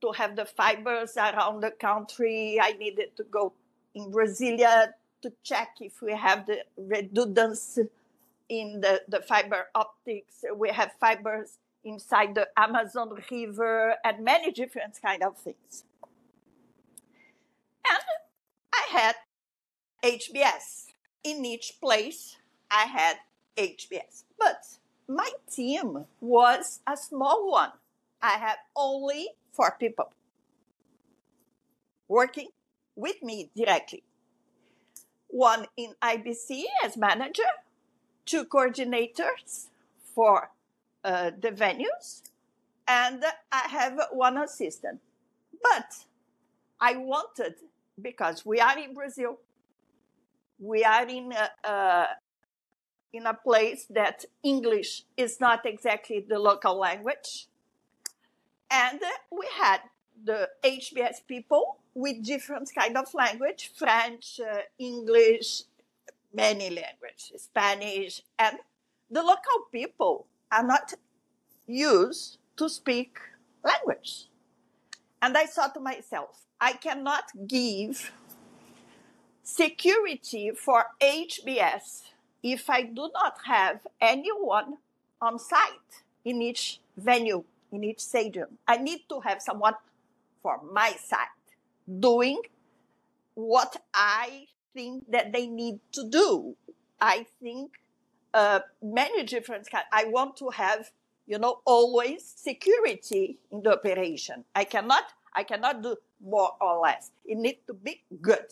[0.00, 2.58] to have the fibers around the country.
[2.60, 3.52] I needed to go
[3.94, 7.88] in Brasilia to check if we have the redundancy
[8.48, 10.44] in the, the fiber optics.
[10.56, 15.84] We have fibers inside the Amazon River and many different kind of things.
[17.88, 18.02] And
[18.72, 19.14] I had
[20.04, 20.91] HBS.
[21.24, 22.36] In each place,
[22.70, 23.16] I had
[23.56, 24.24] HBS.
[24.38, 24.64] But
[25.08, 27.72] my team was a small one.
[28.20, 30.12] I had only four people
[32.08, 32.48] working
[32.94, 34.02] with me directly.
[35.28, 37.50] One in IBC as manager,
[38.26, 39.68] two coordinators
[40.14, 40.50] for
[41.04, 42.22] uh, the venues,
[42.86, 45.00] and I have one assistant.
[45.62, 46.04] But
[46.80, 47.54] I wanted,
[48.00, 49.38] because we are in Brazil,
[50.62, 52.06] we are in a, uh,
[53.12, 57.48] in a place that English is not exactly the local language.
[58.70, 59.80] And we had
[60.24, 65.64] the HBS people with different kind of language, French, uh, English,
[66.32, 68.56] many languages, Spanish, and
[69.10, 70.94] the local people are not
[71.66, 73.18] used to speak
[73.62, 74.28] language.
[75.20, 78.12] And I thought to myself, I cannot give
[79.42, 82.02] security for HBS
[82.42, 84.78] if I do not have anyone
[85.20, 88.58] on site in each venue, in each stadium.
[88.66, 89.74] I need to have someone
[90.42, 91.28] for my side
[92.00, 92.42] doing
[93.34, 96.56] what I think that they need to do.
[97.00, 97.72] I think
[98.34, 99.86] uh, many different kinds.
[99.92, 100.90] I want to have,
[101.26, 104.44] you know, always security in the operation.
[104.54, 107.10] I cannot, I cannot do more or less.
[107.24, 108.46] It needs to be good.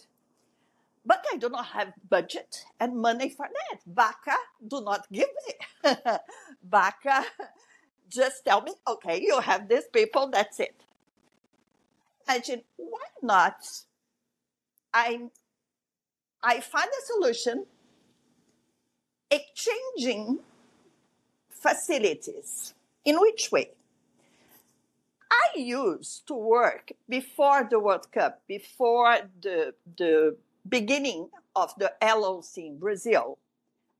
[1.10, 3.80] But I do not have budget and money for that.
[3.84, 5.90] Baka do not give me.
[6.62, 7.24] Baka
[8.08, 10.76] just tell me, okay, you have these people, that's it.
[12.28, 13.56] Imagine, why not?
[14.94, 15.32] I'm
[16.44, 17.66] I find a solution
[19.32, 20.38] exchanging
[21.48, 22.74] facilities.
[23.04, 23.70] In which way?
[25.28, 30.36] I used to work before the World Cup, before the, the
[30.70, 33.38] beginning of the LOC in Brazil.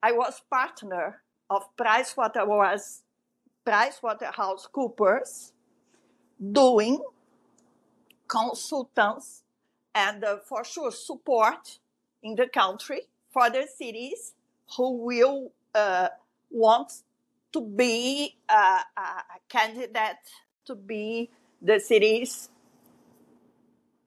[0.03, 3.03] I was partner of Pricewaterhouse,
[3.67, 5.53] PricewaterhouseCoopers
[6.53, 7.03] doing
[8.29, 9.43] consultants
[9.95, 11.79] and uh, for sure support
[12.23, 14.35] in the country for the cities
[14.77, 16.09] who will uh,
[16.51, 16.93] want
[17.53, 20.17] to be a, a candidate
[20.65, 21.29] to be
[21.61, 22.49] the cities,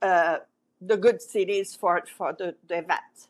[0.02, 0.38] uh,
[0.88, 3.28] the good cities for, for the, the event.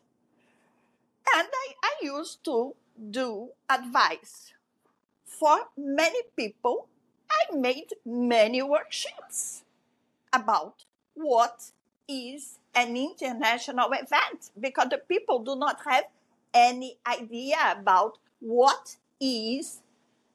[1.34, 2.74] And I, I used to
[3.10, 4.52] do advice
[5.24, 6.86] for many people.
[7.30, 9.62] I made many worksheets
[10.32, 11.70] about what
[12.08, 16.04] is an international event because the people do not have
[16.52, 19.80] any idea about what is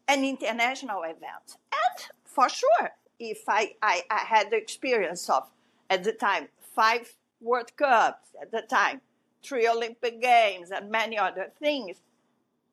[0.08, 1.58] an international event.
[1.72, 5.50] And for sure, if I, I, I had the experience of,
[5.90, 9.02] at the time, five World Cups, at the time,
[9.44, 11.98] three Olympic Games, and many other things,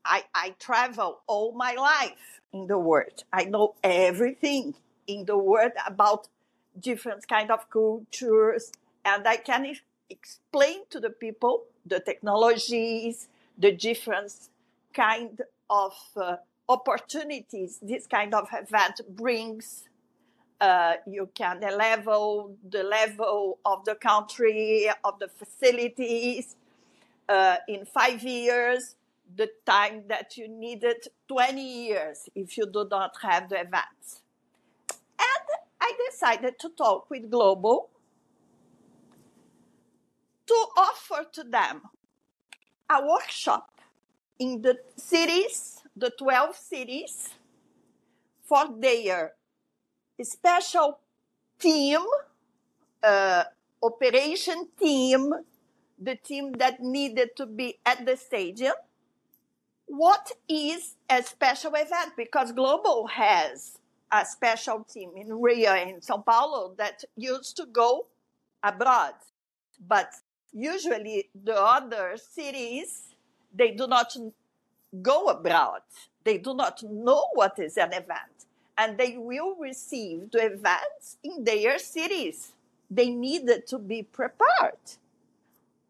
[0.05, 3.25] I, I travel all my life in the world.
[3.33, 4.75] I know everything
[5.07, 6.29] in the world about
[6.79, 8.73] different kind of cultures,
[9.05, 9.77] and I can
[10.11, 13.29] explain to the people the technologies,
[13.59, 14.33] the different
[14.93, 16.37] kind of uh,
[16.69, 19.85] opportunities this kind of event brings.
[20.61, 26.57] Uh, you can the level the level of the country, of the facilities
[27.29, 28.97] uh, in five years,
[29.37, 30.97] the time that you needed
[31.29, 34.23] 20 years if you do not have the events.
[35.19, 35.47] And
[35.81, 37.89] I decided to talk with Globo
[40.47, 41.83] to offer to them
[42.89, 43.69] a workshop
[44.39, 47.31] in the cities, the 12 cities,
[48.43, 49.33] for their
[50.25, 50.99] special
[51.59, 52.01] team,
[53.03, 53.45] uh,
[53.83, 55.33] operation team,
[55.99, 58.75] the team that needed to be at the stadium.
[59.87, 62.13] What is a special event?
[62.17, 63.79] Because Globo has
[64.13, 68.07] a special team in Rio and Sao Paulo that used to go
[68.63, 69.15] abroad.
[69.87, 70.13] But
[70.53, 73.15] usually the other cities
[73.55, 74.15] they do not
[75.03, 75.83] go abroad.
[76.25, 78.36] They do not know what is an event.
[78.79, 82.53] And they will receive the events in their cities.
[82.91, 84.85] They needed to be prepared.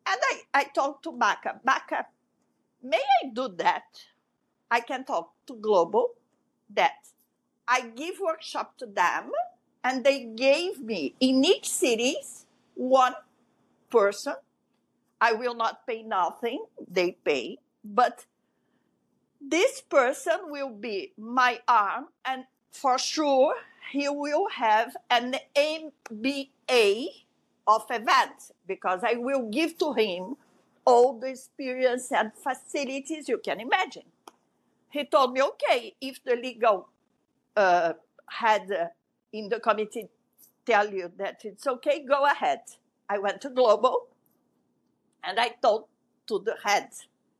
[0.07, 1.61] And I, I talked to Baka.
[1.65, 2.07] Baka,
[2.83, 3.85] may I do that?
[4.71, 6.11] I can talk to Globo
[6.71, 7.09] that
[7.67, 9.31] I give workshop to them
[9.83, 13.15] and they gave me in each cities one
[13.91, 14.35] person
[15.21, 18.27] I will not pay nothing, they pay, but
[19.41, 22.45] this person will be my arm, and
[22.77, 23.55] for sure,
[23.91, 27.07] he will have an MBA
[27.67, 30.37] of events because I will give to him
[30.85, 34.05] all the experience and facilities you can imagine.
[34.91, 36.89] He told me, okay, if the legal
[37.57, 37.95] uh,
[38.31, 38.87] head uh,
[39.33, 40.09] in the committee
[40.65, 42.61] tell you that it's okay, go ahead.
[43.09, 44.07] I went to Globo
[45.25, 45.87] and I told
[46.29, 46.91] to the head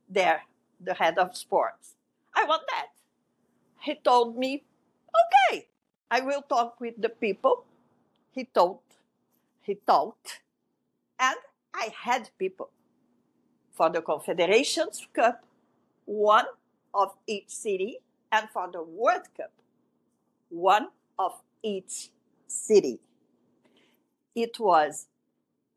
[0.09, 0.41] there,
[0.79, 1.95] the head of sports,
[2.35, 2.87] I want that.
[3.81, 4.63] He told me,
[5.23, 5.67] okay,
[6.09, 7.65] I will talk with the people.
[8.31, 8.79] He told,
[9.61, 10.41] he talked,
[11.19, 11.37] and
[11.73, 12.69] I had people
[13.73, 15.43] for the Confederations Cup,
[16.05, 16.45] one
[16.93, 17.99] of each city,
[18.31, 19.51] and for the World Cup,
[20.49, 22.09] one of each
[22.47, 22.99] city.
[24.35, 25.07] It was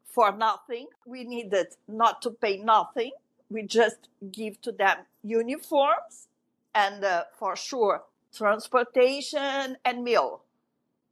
[0.04, 0.88] for nothing.
[1.06, 3.12] We needed not to pay nothing.
[3.48, 6.28] We just give to them uniforms
[6.74, 8.02] and uh, for sure
[8.34, 10.42] transportation and meal.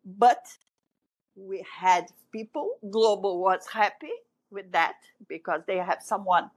[0.05, 0.47] But
[1.37, 4.13] we had people, Globo was happy
[4.51, 4.97] with that
[5.29, 6.51] because they have someone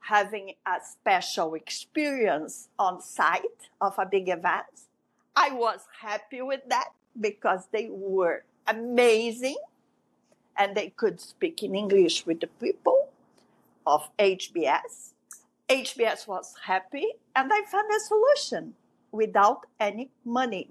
[0.00, 4.86] having a special experience on site of a big event.
[5.34, 6.90] I was happy with that
[7.20, 9.56] because they were amazing
[10.56, 13.08] and they could speak in English with the people
[13.86, 15.12] of HBS.
[15.68, 18.74] HBS was happy, and I found a solution
[19.16, 20.70] without any money.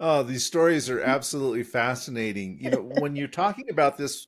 [0.00, 2.58] Oh, these stories are absolutely fascinating.
[2.60, 4.26] You know, when you're talking about this,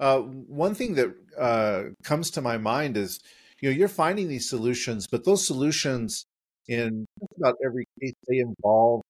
[0.00, 3.20] uh, one thing that uh, comes to my mind is,
[3.60, 6.24] you know, you're finding these solutions, but those solutions,
[6.68, 9.02] in just about every case, they involve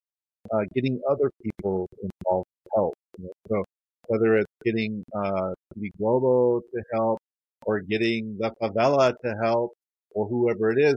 [0.52, 2.94] uh, getting other people involved to help.
[3.18, 3.32] You know?
[3.48, 3.64] So
[4.08, 7.20] whether it's getting uh, the Globo to help
[7.66, 9.72] or getting the favela to help
[10.12, 10.96] or whoever it is,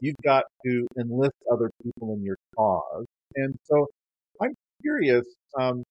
[0.00, 3.06] you've got to enlist other people in your cause.
[3.36, 3.86] And so
[4.42, 5.24] I'm curious,
[5.58, 5.82] um,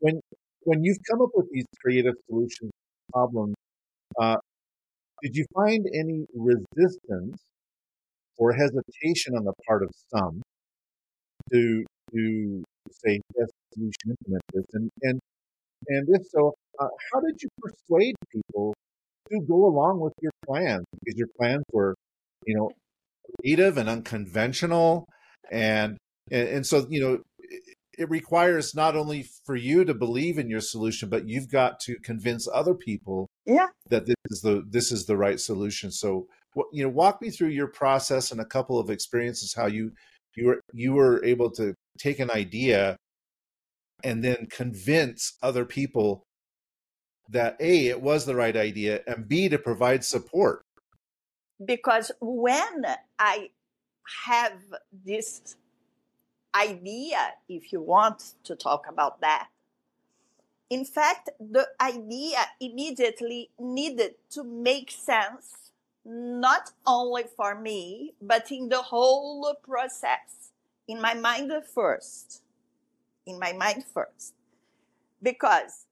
[0.00, 0.20] when
[0.64, 2.72] when you've come up with these creative solutions
[3.12, 3.54] problems,
[4.20, 4.36] uh,
[5.22, 7.38] did you find any resistance
[8.38, 10.42] or hesitation on the part of some
[11.52, 14.64] to to say yes, we should implement this?
[14.74, 15.20] And and
[15.88, 18.74] and if so, uh, how did you persuade people
[19.30, 20.86] to go along with your plans?
[21.00, 21.94] Because your plans were,
[22.46, 22.70] you know,
[23.40, 25.06] creative and unconventional,
[25.50, 25.96] and,
[26.30, 27.18] and and so you know
[28.00, 31.98] it requires not only for you to believe in your solution, but you've got to
[32.00, 33.66] convince other people yeah.
[33.90, 35.90] that this is the this is the right solution.
[35.90, 36.26] So
[36.72, 39.92] you know, walk me through your process and a couple of experiences how you
[40.34, 42.96] you were you were able to take an idea
[44.02, 46.22] and then convince other people
[47.28, 50.62] that a it was the right idea and b to provide support
[51.64, 52.84] because when
[53.18, 53.50] i
[54.26, 54.58] have
[55.04, 55.56] this
[56.54, 59.48] idea if you want to talk about that
[60.68, 65.70] in fact the idea immediately needed to make sense
[66.04, 70.50] not only for me but in the whole process
[70.88, 72.42] in my mind first
[73.26, 74.34] in my mind first.
[75.22, 75.86] Because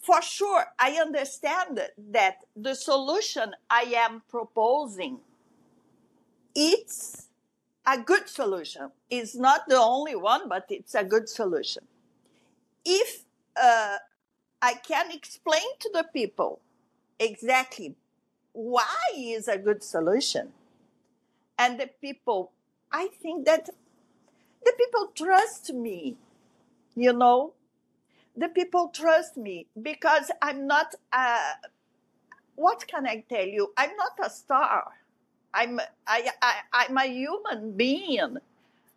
[0.00, 1.80] for sure, I understand
[2.10, 5.20] that the solution I am proposing
[6.54, 7.28] it's
[7.86, 8.90] a good solution.
[9.08, 11.84] It's not the only one, but it's a good solution.
[12.84, 13.24] If
[13.60, 13.98] uh,
[14.60, 16.60] I can explain to the people
[17.18, 17.94] exactly
[18.52, 20.52] why is a good solution,
[21.58, 22.50] and the people,
[22.90, 23.70] I think that
[24.64, 26.16] the people trust me,
[26.96, 27.52] you know,
[28.36, 31.36] the people trust me because I'm not a,
[32.56, 33.72] what can I tell you?
[33.76, 34.84] I'm not a star.
[35.52, 38.36] I'm I, I I'm a human being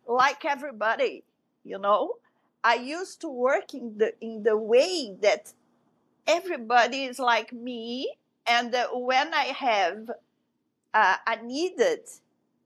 [0.06, 1.24] like everybody,
[1.64, 2.14] you know.
[2.62, 5.52] I used to work in the in the way that
[6.26, 8.14] everybody is like me
[8.46, 10.10] and when I have
[10.94, 12.00] uh, I needed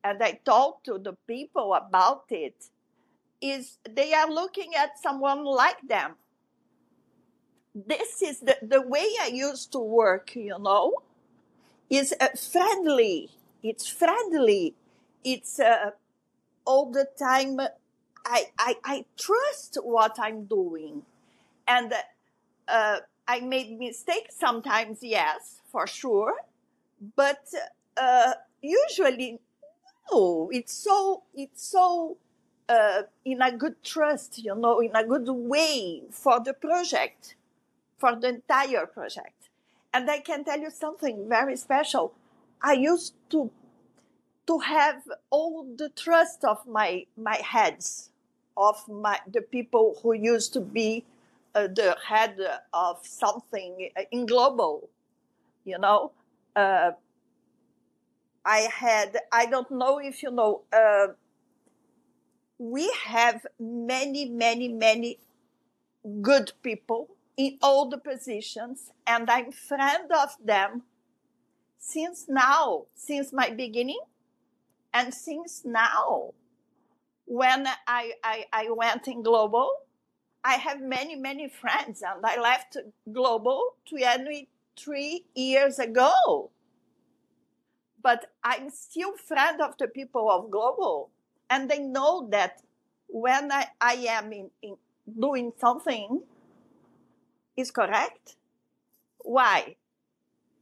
[0.05, 2.67] and I talk to the people about it
[3.41, 6.15] is they are looking at someone like them
[7.87, 10.95] this is the, the way I used to work, you know,
[11.91, 13.31] is uh, friendly.
[13.63, 14.75] It's friendly.
[15.25, 15.91] It's uh,
[16.65, 17.61] all the time.
[18.25, 21.03] I, I, I trust what I'm doing.
[21.67, 21.93] And
[22.67, 26.35] uh, I made mistakes sometimes, yes, for sure.
[27.17, 27.47] But
[27.97, 29.41] uh, usually,
[30.11, 30.49] no.
[30.53, 32.17] It's so, it's so
[32.69, 37.35] uh, in a good trust, you know, in a good way for the project
[37.99, 39.49] for the entire project.
[39.93, 42.15] And I can tell you something very special.
[42.63, 43.51] I used to
[44.47, 48.11] to have all the trust of my my heads,
[48.57, 51.05] of my the people who used to be
[51.55, 52.39] uh, the head
[52.73, 54.89] of something in Globo,
[55.65, 56.13] you know.
[56.55, 56.93] Uh,
[58.45, 60.63] I had I don't know if you know.
[60.73, 61.09] Uh,
[62.59, 65.19] we have many, many, many
[66.21, 67.09] good people
[67.39, 70.83] in all the positions, and I'm friend of them
[71.79, 74.01] since now, since my beginning,
[74.93, 76.35] and since now.
[77.27, 79.69] When I, I, I went in Globo,
[80.45, 82.77] I have many, many friends, and I left
[83.13, 86.51] Globo 23 years ago.
[88.03, 91.11] But I'm still friend of the people of Globo,
[91.51, 92.63] and they know that
[93.09, 94.77] when I, I am in, in
[95.21, 96.23] doing something,
[97.59, 98.37] is correct.
[99.19, 99.77] Why?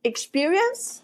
[0.03, 1.03] Experience,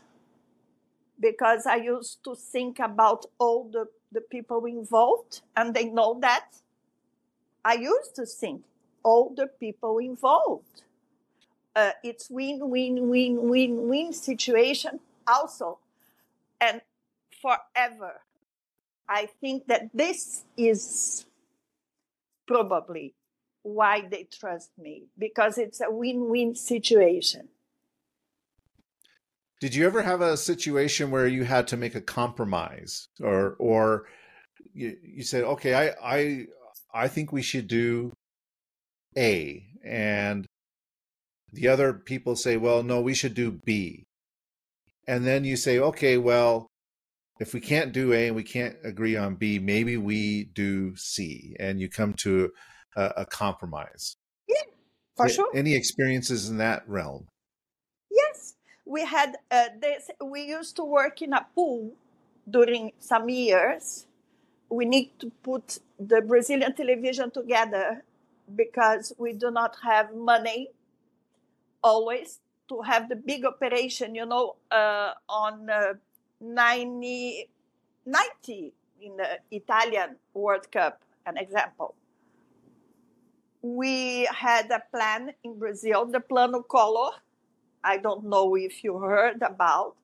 [1.21, 6.47] because I used to think about all the, the people involved, and they know that.
[7.65, 8.63] I used to think
[9.05, 10.83] all the people involved.
[11.77, 15.79] Uh, it's win, win, win, win, win situation also.
[16.61, 16.81] And
[17.41, 18.21] forever.
[19.09, 21.27] I think that this is
[22.47, 23.15] probably
[23.63, 27.49] why they trust me because it's a win-win situation.
[29.61, 34.07] Did you ever have a situation where you had to make a compromise or or
[34.75, 36.47] you, you said, okay, I I
[36.93, 38.13] I think we should do
[39.17, 40.47] A and
[41.53, 44.07] the other people say, well, no, we should do B.
[45.07, 46.67] And then you say, okay, well,
[47.41, 51.57] if we can't do A and we can't agree on B, maybe we do C.
[51.59, 52.51] And you come to
[52.97, 54.17] a, a compromise.
[54.49, 54.63] Yeah,
[55.17, 55.51] for sure.
[55.55, 57.27] Any experiences in that realm?
[58.11, 60.11] Yes, we had uh, this.
[60.25, 61.93] We used to work in a pool
[62.49, 64.07] during some years.
[64.69, 68.05] We need to put the Brazilian television together
[68.55, 70.69] because we do not have money
[71.83, 75.95] always to have the big operation, you know, uh, on uh,
[76.41, 77.49] 90,
[78.07, 78.73] 90
[79.03, 81.95] in the Italian World Cup, an example
[83.63, 87.13] we had a plan in Brazil, the Plano Collor.
[87.85, 89.97] I don't know if you heard about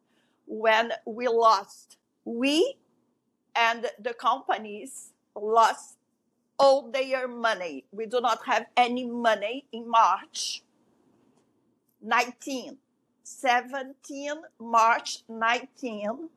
[0.47, 1.97] when we lost.
[2.25, 2.77] We
[3.55, 5.97] and the companies lost
[6.59, 7.85] all their money.
[7.93, 10.63] We do not have any money in March
[12.03, 12.79] 19.
[13.29, 16.31] 17 March 19,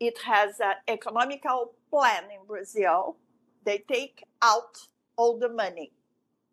[0.00, 3.16] it has an economical plan in Brazil.
[3.64, 5.92] They take out all the money,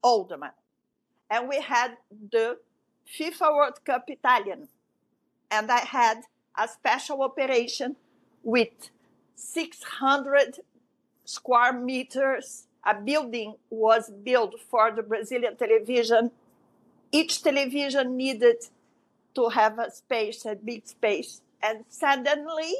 [0.03, 0.53] money.
[1.29, 1.97] And we had
[2.31, 2.57] the
[3.07, 4.67] FIFA World Cup Italian.
[5.51, 6.23] And I had
[6.57, 7.95] a special operation
[8.43, 8.89] with
[9.35, 10.59] 600
[11.25, 12.65] square meters.
[12.85, 16.31] A building was built for the Brazilian television.
[17.11, 18.57] Each television needed
[19.35, 21.41] to have a space, a big space.
[21.61, 22.73] And suddenly,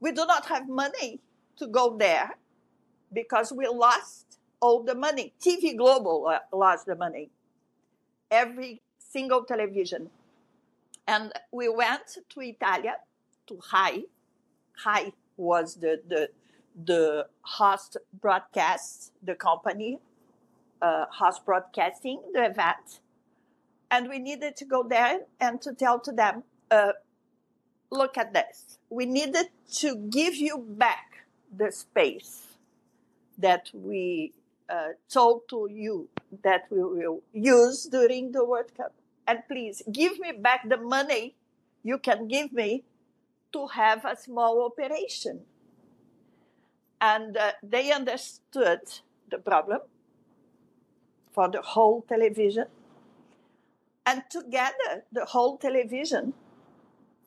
[0.00, 1.20] we do not have money
[1.56, 2.36] to go there
[3.12, 4.27] because we lost
[4.60, 5.34] all the money.
[5.40, 7.30] TV Globo lost the money.
[8.30, 10.10] Every single television.
[11.06, 12.96] And we went to Italia,
[13.46, 14.04] to Rai.
[14.84, 16.28] Rai was the, the,
[16.84, 19.98] the host broadcast, the company,
[20.82, 23.00] uh, host broadcasting the event.
[23.90, 26.92] And we needed to go there and to tell to them, uh,
[27.90, 28.78] look at this.
[28.90, 29.46] We needed
[29.76, 31.24] to give you back
[31.56, 32.48] the space
[33.38, 34.34] that we
[34.68, 36.08] uh, told to you
[36.42, 38.92] that we will use during the World Cup.
[39.26, 41.34] And please give me back the money
[41.82, 42.84] you can give me
[43.52, 45.40] to have a small operation.
[47.00, 48.80] And uh, they understood
[49.30, 49.80] the problem
[51.32, 52.66] for the whole television.
[54.04, 56.34] And together, the whole television,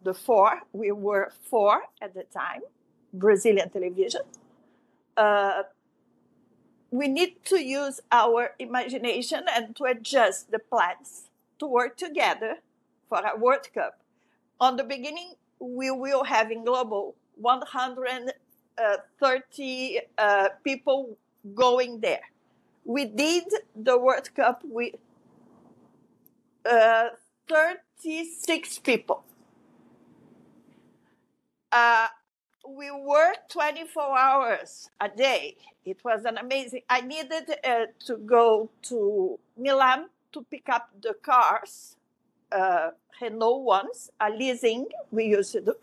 [0.03, 2.61] the four, we were four at the time,
[3.13, 4.21] Brazilian television,
[5.15, 5.63] uh,
[6.91, 12.57] we need to use our imagination and to adjust the plans to work together
[13.07, 14.01] for a World Cup.
[14.59, 21.17] On the beginning, we will have in Globo 130 uh, people
[21.55, 22.29] going there.
[22.83, 24.95] We did the World Cup with
[26.69, 27.11] uh,
[27.47, 29.23] 36 people.
[31.71, 32.09] Uh,
[32.77, 35.57] we worked 24 hours a day.
[35.85, 36.81] It was an amazing.
[36.89, 41.95] I needed uh, to go to Milan to pick up the cars,
[42.51, 42.91] uh,
[43.21, 45.75] Renault ones, a leasing we used to do,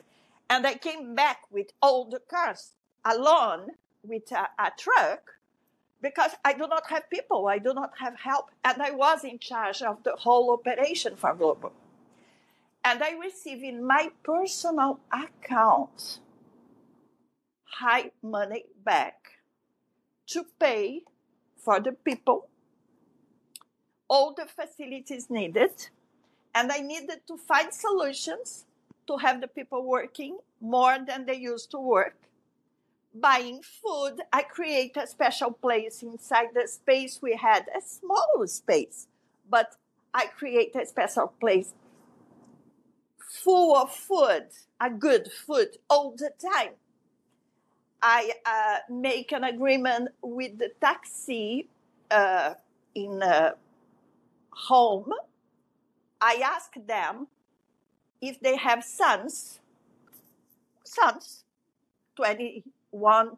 [0.50, 2.72] and I came back with all the cars
[3.04, 3.70] alone
[4.02, 5.34] with a, a truck
[6.00, 9.38] because I do not have people, I do not have help, and I was in
[9.38, 11.72] charge of the whole operation for Globo.
[12.84, 16.20] And I received in my personal account
[17.70, 19.32] high money back
[20.26, 21.02] to pay
[21.56, 22.48] for the people
[24.08, 25.88] all the facilities needed
[26.54, 28.64] and i needed to find solutions
[29.08, 32.14] to have the people working more than they used to work.
[33.14, 37.20] Buying food i create a special place inside the space.
[37.22, 39.08] We had a small space
[39.50, 39.74] but
[40.14, 41.72] i create a special place
[43.18, 44.46] full of food
[44.80, 46.74] a good food all the time
[48.02, 51.66] I uh, make an agreement with the taxi
[52.10, 52.54] uh,
[52.94, 53.52] in uh,
[54.50, 55.12] home.
[56.20, 57.26] I ask them
[58.20, 59.60] if they have sons,
[60.84, 61.44] sons,
[62.16, 63.36] 21,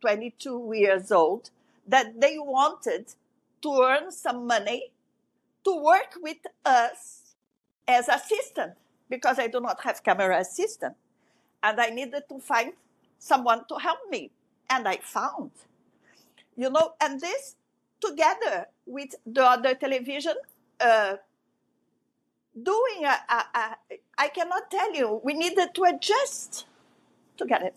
[0.00, 1.50] 22 years old,
[1.86, 3.14] that they wanted
[3.62, 4.90] to earn some money
[5.64, 7.34] to work with us
[7.86, 8.74] as assistant
[9.08, 10.94] because I do not have camera assistant.
[11.62, 12.72] And I needed to find
[13.20, 14.32] someone to help me.
[14.68, 15.52] And I found,
[16.56, 17.54] you know, and this
[18.00, 20.34] together with the other television,
[20.80, 21.16] uh,
[22.60, 23.76] doing a, a, a,
[24.18, 26.66] I cannot tell you, we needed to adjust
[27.36, 27.74] to get it.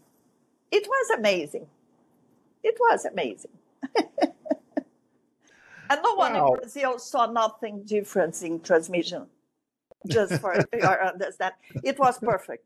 [0.72, 1.68] It was amazing.
[2.64, 3.52] It was amazing.
[3.98, 4.10] and
[6.02, 6.54] no one wow.
[6.54, 9.26] in Brazil saw nothing different in transmission.
[10.08, 12.66] Just for your understand, it was perfect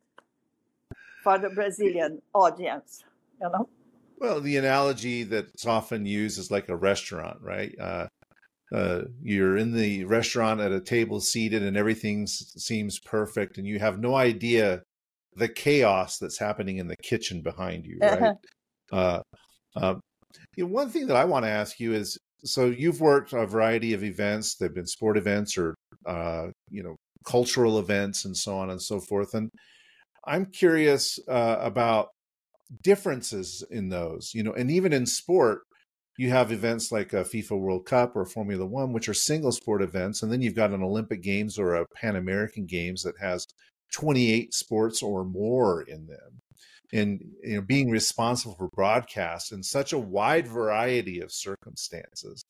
[1.27, 3.03] for the Brazilian audience,
[3.41, 3.67] you know?
[4.17, 7.75] Well, the analogy that's often used is like a restaurant, right?
[7.77, 8.07] Uh,
[8.73, 13.77] uh, you're in the restaurant at a table seated and everything seems perfect, and you
[13.77, 14.81] have no idea
[15.35, 18.35] the chaos that's happening in the kitchen behind you, right?
[18.93, 19.19] uh,
[19.75, 19.95] uh,
[20.55, 23.45] you know, one thing that I want to ask you is so you've worked a
[23.45, 25.75] variety of events, they've been sport events or,
[26.05, 29.33] uh, you know, cultural events and so on and so forth.
[29.33, 29.49] And
[30.27, 32.09] I'm curious uh, about
[32.83, 35.61] differences in those, you know, and even in sport,
[36.17, 39.81] you have events like a FIFA World Cup or Formula One, which are single sport
[39.81, 43.45] events, and then you've got an Olympic Games or a Pan American Games that has
[43.93, 46.41] 28 sports or more in them.
[46.93, 52.43] And you know being responsible for broadcast in such a wide variety of circumstances.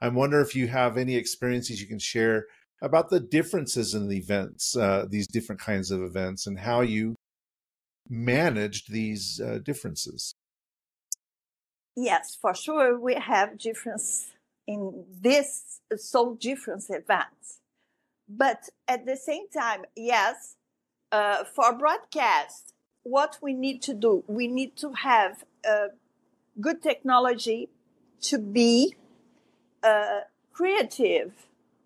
[0.00, 2.46] I wonder if you have any experiences you can share
[2.80, 7.14] about the differences in the events, uh, these different kinds of events, and how you
[8.12, 10.34] managed these uh, differences.
[11.96, 14.32] Yes, for sure, we have difference
[14.66, 17.58] in this so different events,
[18.28, 20.56] but at the same time, yes,
[21.10, 25.88] uh, for broadcast, what we need to do, we need to have uh,
[26.60, 27.68] good technology
[28.20, 28.94] to be
[29.82, 30.20] uh,
[30.52, 31.32] creative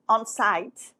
[0.09, 0.93] on site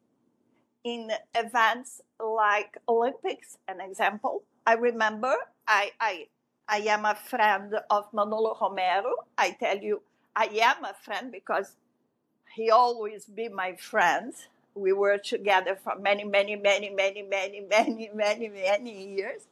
[0.83, 4.43] in events like Olympics, an example.
[4.67, 5.33] I remember
[5.65, 6.27] I, I,
[6.67, 9.13] I am a friend of Manolo Romero.
[9.37, 10.01] I tell you,
[10.35, 11.77] I am a friend because
[12.53, 14.33] he always be my friend.
[14.75, 19.43] We were together for many, many, many, many, many, many, many, many years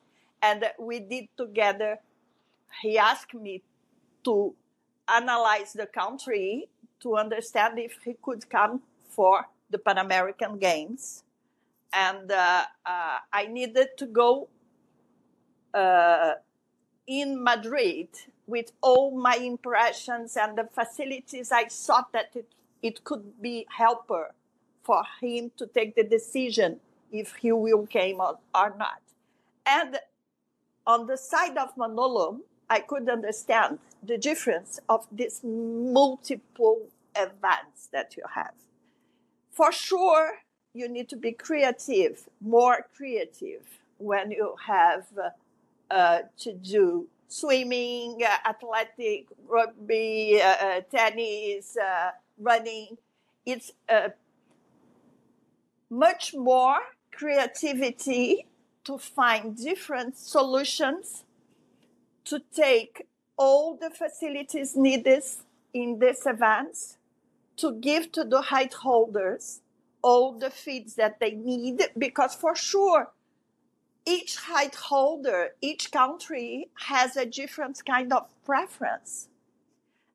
[0.41, 1.99] and we did together.
[2.81, 3.63] He asked me
[4.25, 4.53] to
[5.07, 6.67] analyze the country
[6.99, 11.23] to understand if he could come for the Pan American Games.
[11.93, 14.49] And uh, uh, I needed to go
[17.07, 18.07] in Madrid
[18.47, 21.51] with all my impressions and the facilities.
[21.51, 22.47] I thought that it,
[22.81, 24.33] it could be helper
[24.83, 26.79] for him to take the decision
[27.11, 29.01] if he will came or, or not.
[29.65, 29.99] And
[30.85, 36.81] on the side of Manolo, I could understand the difference of these multiple
[37.15, 38.53] events that you have.
[39.51, 40.39] For sure,
[40.73, 45.29] you need to be creative, more creative when you have uh,
[45.89, 51.77] uh, to do swimming, uh, athletic, rugby, uh, tennis,
[52.39, 52.97] running.
[53.45, 53.71] It's
[55.89, 56.79] much more
[57.11, 58.45] creativity
[58.83, 61.23] to find different solutions
[62.25, 63.07] to take
[63.37, 65.23] all the facilities needed
[65.73, 66.97] in these events
[67.57, 69.61] to give to the height holders
[70.01, 73.11] all the feeds that they need because for sure
[74.05, 79.29] each height holder each country has a different kind of preference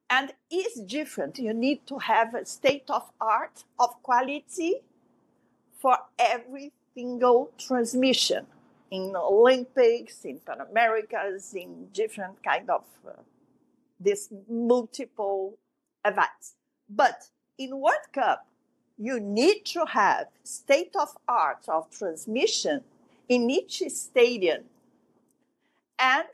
[0.08, 4.76] and is different you need to have a state of art of quality
[5.80, 8.46] for every single transmission
[8.90, 13.12] in Olympics, in Pan Americas, in different kind of uh,
[13.98, 15.56] these multiple
[16.04, 16.54] events.
[16.88, 17.28] But
[17.58, 18.46] in World Cup,
[18.98, 22.82] you need to have state of art of transmission
[23.30, 24.64] in each stadium,
[25.98, 26.24] and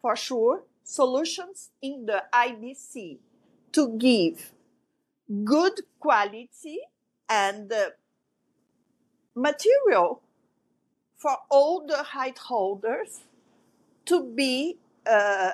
[0.00, 3.16] for sure solutions in the IBC
[3.72, 4.52] to give
[5.44, 6.80] good quality
[7.28, 7.90] and uh,
[9.34, 10.20] material
[11.16, 13.22] for all the height holders
[14.04, 14.76] to be
[15.06, 15.52] uh,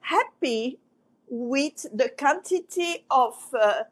[0.00, 0.78] happy
[1.28, 3.82] with the quantity of uh,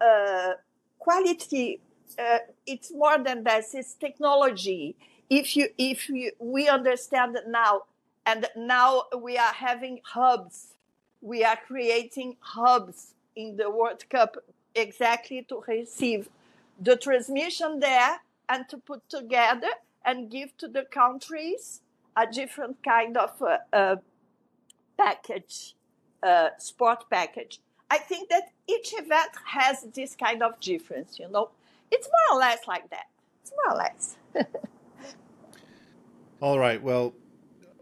[0.00, 0.52] uh,
[0.98, 1.80] quality.
[2.18, 3.64] Uh, it's more than that.
[3.72, 4.96] It's technology.
[5.28, 7.82] If you, if you, we understand now,
[8.24, 10.74] and now we are having hubs.
[11.20, 14.36] We are creating hubs in the World Cup
[14.74, 16.28] exactly to receive
[16.80, 19.70] the transmission there and to put together
[20.04, 21.80] and give to the countries
[22.16, 23.96] a different kind of uh, uh,
[24.96, 25.74] package,
[26.22, 27.60] uh, sport package.
[27.90, 31.50] I think that each event has this kind of difference, you know.
[31.90, 33.06] It's more or less like that.
[33.42, 34.16] It's more or less.
[36.40, 36.82] All right.
[36.82, 37.14] Well,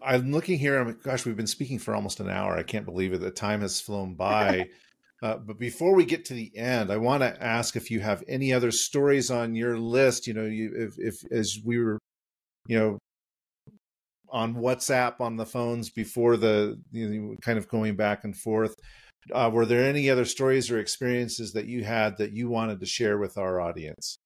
[0.02, 0.78] I'm looking here.
[0.78, 2.56] I'm, gosh, we've been speaking for almost an hour.
[2.56, 3.20] I can't believe it.
[3.20, 4.68] The time has flown by.
[5.22, 8.22] Uh, but before we get to the end, I want to ask if you have
[8.28, 10.26] any other stories on your list.
[10.26, 11.98] You know, you, if, if as we were
[12.66, 12.98] you know
[14.30, 18.74] on WhatsApp on the phones before the you know, kind of going back and forth.
[19.32, 22.86] Uh, were there any other stories or experiences that you had that you wanted to
[22.86, 24.18] share with our audience?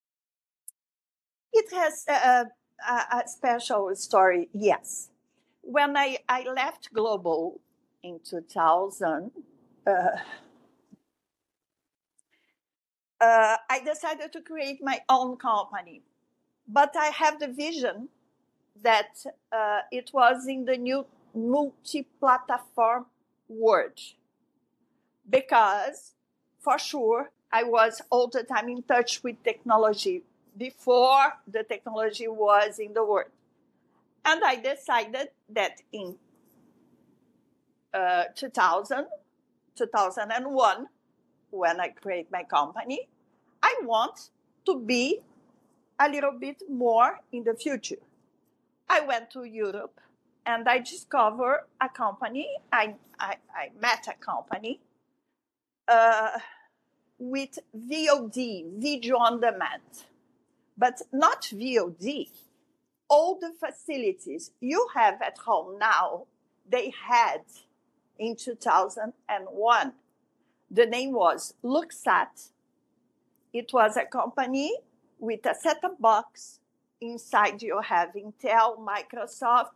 [1.52, 2.46] It has a,
[2.88, 5.10] a, a special story, yes.
[5.62, 7.60] When I, I left Globo
[8.02, 9.30] in 2000,
[9.86, 9.90] uh,
[13.20, 16.02] uh, I decided to create my own company.
[16.66, 18.08] But I have the vision
[18.82, 23.06] that uh, it was in the new multi-platform
[23.48, 23.98] world
[25.28, 26.14] because
[26.60, 30.22] for sure I was all the time in touch with technology
[30.56, 33.30] before the technology was in the world.
[34.24, 36.16] And I decided that in
[37.94, 39.06] uh, 2000,
[39.76, 40.86] 2001,
[41.50, 43.08] when I create my company,
[43.62, 44.30] I want
[44.66, 45.20] to be
[45.98, 48.02] a little bit more in the future.
[48.90, 50.00] I went to Europe
[50.44, 52.48] and I discovered a company.
[52.72, 54.80] I, I, I met a company
[55.88, 56.38] uh,
[57.18, 59.82] with VOD, video on demand,
[60.76, 62.28] but not VOD.
[63.08, 66.26] All the facilities you have at home now,
[66.68, 67.40] they had
[68.18, 69.92] in 2001.
[70.70, 72.50] The name was Luxat.
[73.54, 74.76] It was a company
[75.18, 76.60] with a set-top box.
[77.00, 79.70] Inside you have Intel, Microsoft,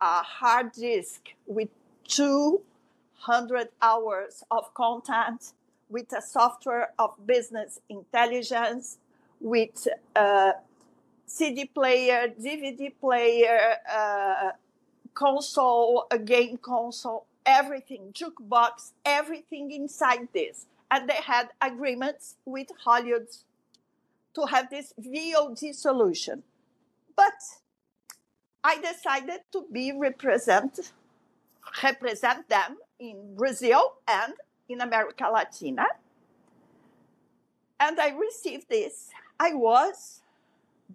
[0.00, 1.70] a hard disk with
[3.24, 5.52] 200 hours of content,
[5.88, 8.98] with a software of business intelligence,
[9.40, 10.52] with a
[11.26, 14.50] CD player, DVD player, uh,
[15.14, 20.66] console, a game console, everything, jukebox, everything inside this.
[20.90, 23.28] And they had agreements with Hollywood
[24.34, 26.42] to have this VOD solution.
[27.16, 27.40] But
[28.62, 30.92] I decided to be represent
[31.82, 34.34] represent them in Brazil and
[34.68, 35.86] in America Latina.
[37.80, 39.08] And I received this.
[39.38, 40.20] I was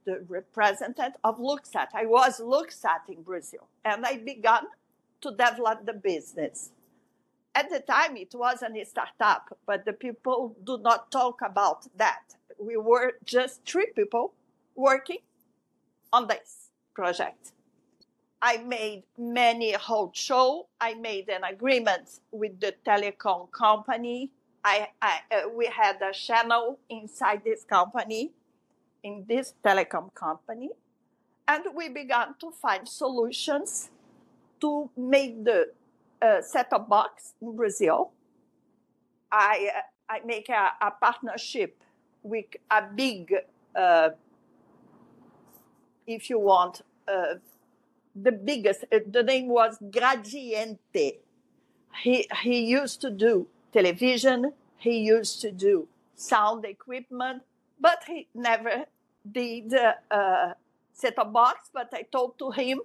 [0.06, 1.88] the representative of Luxat.
[1.94, 3.68] I was Luxat in Brazil.
[3.86, 4.64] And I began
[5.22, 6.72] to develop the business.
[7.56, 12.36] At the time, it wasn't a startup, but the people do not talk about that.
[12.60, 14.34] We were just three people
[14.76, 15.20] working
[16.12, 17.52] on this project.
[18.46, 20.68] I made many hold show.
[20.82, 24.32] I made an agreement with the telecom company.
[24.66, 28.32] I, I uh, we had a channel inside this company,
[29.02, 30.72] in this telecom company,
[31.48, 33.90] and we began to find solutions
[34.60, 35.72] to make the
[36.22, 38.12] uh, set-top box in Brazil.
[39.32, 41.82] I uh, I make a, a, partnership
[42.24, 43.34] with a big,
[43.74, 44.10] uh,
[46.06, 47.36] if you want, uh,
[48.16, 48.86] the biggest.
[48.92, 51.18] Uh, the name was Gradiente.
[52.04, 54.54] He he used to do television.
[54.78, 57.44] He used to do sound equipment,
[57.80, 58.86] but he never
[59.30, 59.74] did
[60.12, 60.54] uh,
[60.94, 61.70] set a box.
[61.74, 62.82] But I told to him,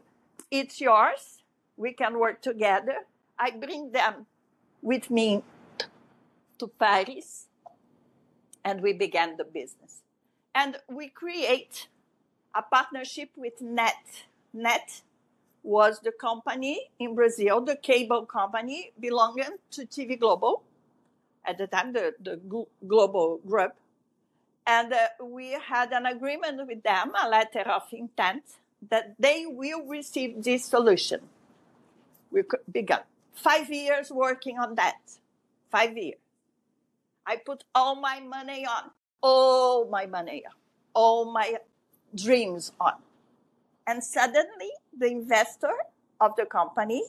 [0.51, 1.43] "It's yours
[1.76, 3.07] we can work together.
[3.39, 4.26] I bring them
[4.83, 5.43] with me
[6.59, 7.47] to Paris
[8.64, 10.03] and we began the business.
[10.55, 11.89] And we create
[12.55, 14.26] a partnership with NET.
[14.53, 15.03] NET
[15.63, 20.63] was the company in Brazil, the cable company belonging to TV Globo,
[21.45, 22.41] at the time, the, the
[22.87, 23.75] Globo Group.
[24.67, 28.45] And uh, we had an agreement with them, a letter of intent,
[28.91, 31.21] that they will receive this solution
[32.31, 33.01] we began.
[33.35, 34.99] Five years working on that.
[35.71, 36.19] Five years.
[37.27, 38.91] I put all my money on,
[39.23, 40.55] all my money on,
[40.95, 41.57] all my
[42.15, 42.95] dreams on.
[43.87, 45.75] And suddenly, the investor
[46.21, 47.05] of the company,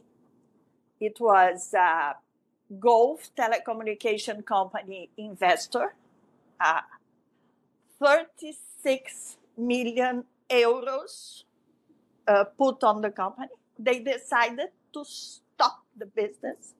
[0.99, 2.15] it was a
[2.79, 5.95] Gulf Telecommunication Company investor,
[6.59, 6.81] uh,
[7.99, 11.43] 36 million euros
[12.27, 13.49] uh, put on the company.
[13.77, 16.73] They decided to stop the business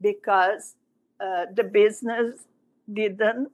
[0.00, 0.76] because
[1.20, 2.46] uh, the business
[2.92, 3.50] didn't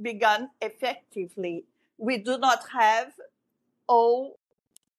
[0.00, 1.64] begin effectively.
[1.98, 3.12] We do not have
[3.86, 4.38] all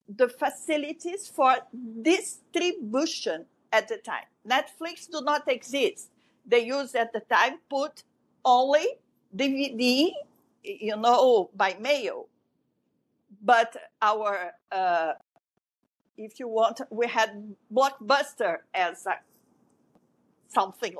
[0.08, 1.56] the facilities for
[2.02, 4.26] distribution at the time.
[4.48, 6.10] Netflix do not exist.
[6.46, 8.04] They used at the time put
[8.44, 8.86] only
[9.36, 10.12] DVD,
[10.64, 12.28] you know, by mail.
[13.42, 15.14] But our uh,
[16.18, 19.16] if you want, we had Blockbuster as a,
[20.48, 20.96] something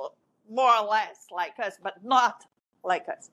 [0.50, 2.44] more or less like us, but not
[2.84, 3.30] like us.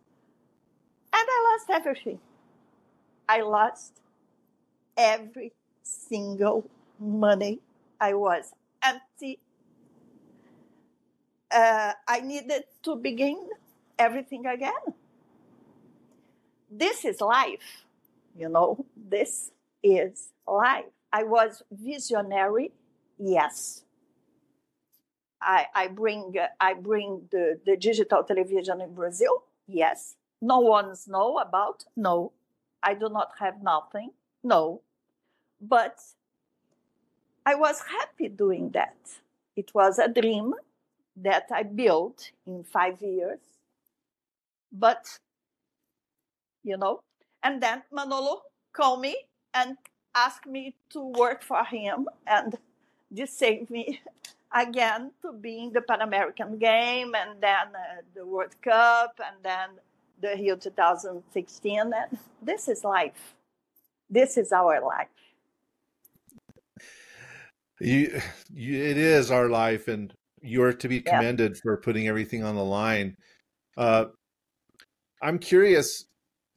[1.13, 2.19] And I lost everything.
[3.28, 4.01] I lost
[4.97, 5.53] every
[5.84, 6.70] single
[7.00, 7.60] money.
[8.00, 9.40] I was empty.
[11.52, 13.50] Uh, I needed to begin
[14.00, 14.74] everything again.
[16.72, 17.86] This is life,
[18.36, 19.52] you know, this
[19.84, 20.86] is life.
[21.12, 22.72] I was visionary,
[23.20, 23.84] yes.
[25.40, 30.16] I, I bring I bring the, the digital television in Brazil, yes.
[30.42, 32.32] No one's know about, no.
[32.82, 34.10] I do not have nothing,
[34.44, 34.82] no.
[35.64, 35.99] But
[37.45, 38.97] I was happy doing that.
[39.55, 40.53] It was a dream
[41.16, 43.39] that I built in five years.
[44.72, 45.20] But,
[46.64, 47.01] you know,
[47.43, 48.41] and then Manolo
[48.74, 49.16] called me
[49.53, 49.78] and
[50.16, 52.57] asked me to work for him, and
[53.09, 54.01] this saved me
[54.53, 59.36] again to be in the Pan American game, and then uh, the World Cup, and
[59.43, 59.70] then
[60.22, 61.80] the Rio 2016.
[61.80, 63.36] And this is life.
[64.09, 65.07] This is our life.
[67.84, 68.22] You,
[68.54, 71.60] you, it is our life, and you're to be commended yeah.
[71.62, 73.16] for putting everything on the line.
[73.78, 74.06] Uh,
[75.22, 76.06] I'm curious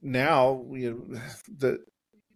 [0.02, 0.64] now.
[0.72, 1.20] You know,
[1.58, 1.78] the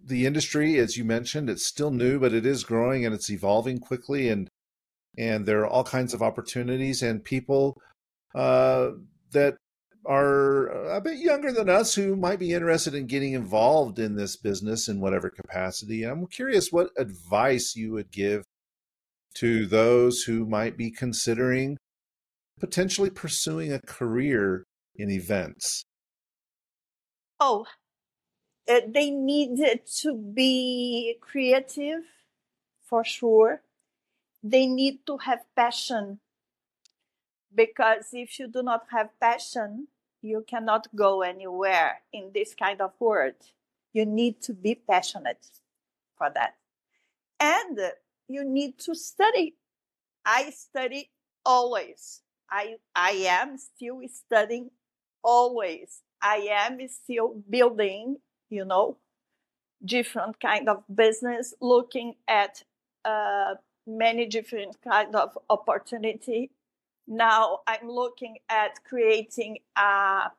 [0.02, 3.78] the industry, as you mentioned, it's still new, but it is growing and it's evolving
[3.78, 4.48] quickly, and
[5.18, 7.76] and there are all kinds of opportunities and people
[8.34, 8.90] uh,
[9.32, 9.56] that
[10.06, 14.36] are a bit younger than us who might be interested in getting involved in this
[14.36, 16.04] business in whatever capacity.
[16.04, 18.44] I'm curious what advice you would give
[19.34, 21.76] to those who might be considering
[22.58, 24.64] potentially pursuing a career
[24.94, 25.84] in events.
[27.38, 27.66] Oh,
[28.68, 29.58] uh, they need
[30.02, 32.02] to be creative
[32.84, 33.62] for sure.
[34.42, 36.20] They need to have passion
[37.54, 39.88] because if you do not have passion,
[40.22, 43.34] you cannot go anywhere in this kind of world.
[43.92, 45.46] You need to be passionate
[46.16, 46.54] for that.
[47.40, 47.78] And
[48.30, 49.56] you need to study.
[50.24, 51.10] I study
[51.44, 52.22] always.
[52.50, 54.70] I, I am still studying
[55.22, 56.02] always.
[56.22, 58.16] I am still building,
[58.48, 58.98] you know,
[59.84, 62.62] different kind of business, looking at
[63.04, 63.54] uh,
[63.86, 66.50] many different kind of opportunity
[67.10, 70.30] now I'm looking at creating a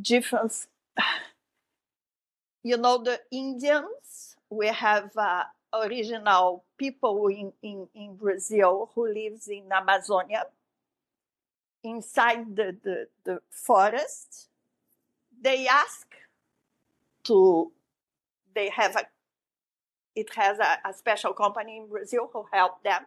[0.00, 0.66] different,
[2.62, 9.48] you know, the Indians, we have uh, original people in, in, in Brazil who lives
[9.48, 10.44] in Amazonia,
[11.82, 14.48] inside the, the, the forest.
[15.40, 16.06] They ask
[17.24, 17.70] to,
[18.54, 19.02] they have a,
[20.14, 23.06] it has a, a special company in Brazil who help them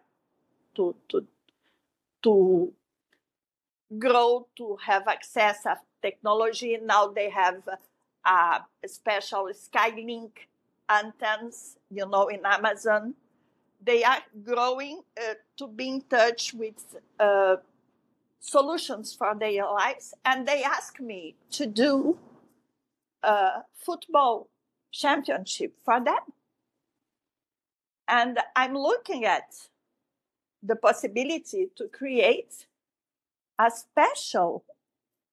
[0.74, 1.26] to, to
[2.22, 2.72] to
[3.98, 6.78] grow to have access of technology.
[6.82, 7.62] Now they have
[8.24, 10.30] a special Skylink
[10.92, 13.14] antennas, you know, in Amazon.
[13.84, 17.56] They are growing uh, to be in touch with uh,
[18.40, 22.18] solutions for their lives, and they ask me to do
[23.22, 24.48] a football
[24.92, 26.24] championship for them.
[28.06, 29.54] And I'm looking at
[30.62, 32.66] the possibility to create
[33.58, 34.64] a special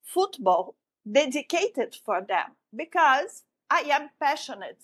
[0.04, 0.76] football
[1.10, 4.82] dedicated for them because I am passionate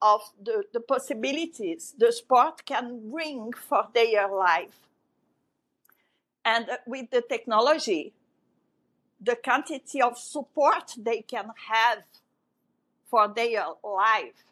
[0.00, 4.88] of the, the possibilities the sport can bring for their life.
[6.44, 8.12] And with the technology,
[9.20, 12.04] the quantity of support they can have
[13.10, 14.44] for their life,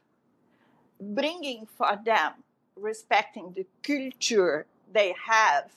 [1.00, 2.32] bringing for them,
[2.74, 5.70] respecting the culture they have,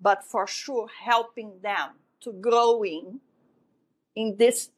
[0.00, 1.90] but for sure helping them
[2.20, 3.20] to growing
[4.14, 4.70] in this,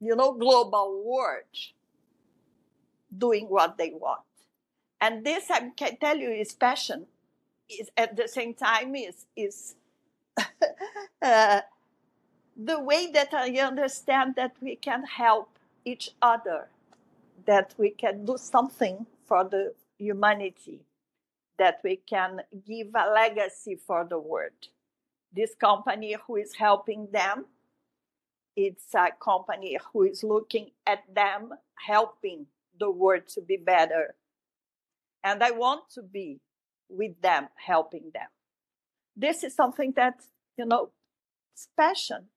[0.00, 1.42] you know, global world,
[3.16, 4.22] doing what they want.
[5.00, 7.06] And this, I can tell you, is passion.
[7.68, 9.74] Is at the same time is is
[11.22, 11.60] uh,
[12.56, 15.48] the way that I understand that we can help
[15.84, 16.68] each other,
[17.46, 20.80] that we can do something for the humanity
[21.58, 24.62] that we can give a legacy for the world.
[25.32, 27.46] This company who is helping them,
[28.56, 32.46] it's a company who is looking at them helping
[32.78, 34.14] the world to be better.
[35.24, 36.40] And I want to be
[36.88, 38.28] with them, helping them.
[39.16, 40.14] This is something that,
[40.56, 40.90] you know,
[41.54, 42.28] it's passion.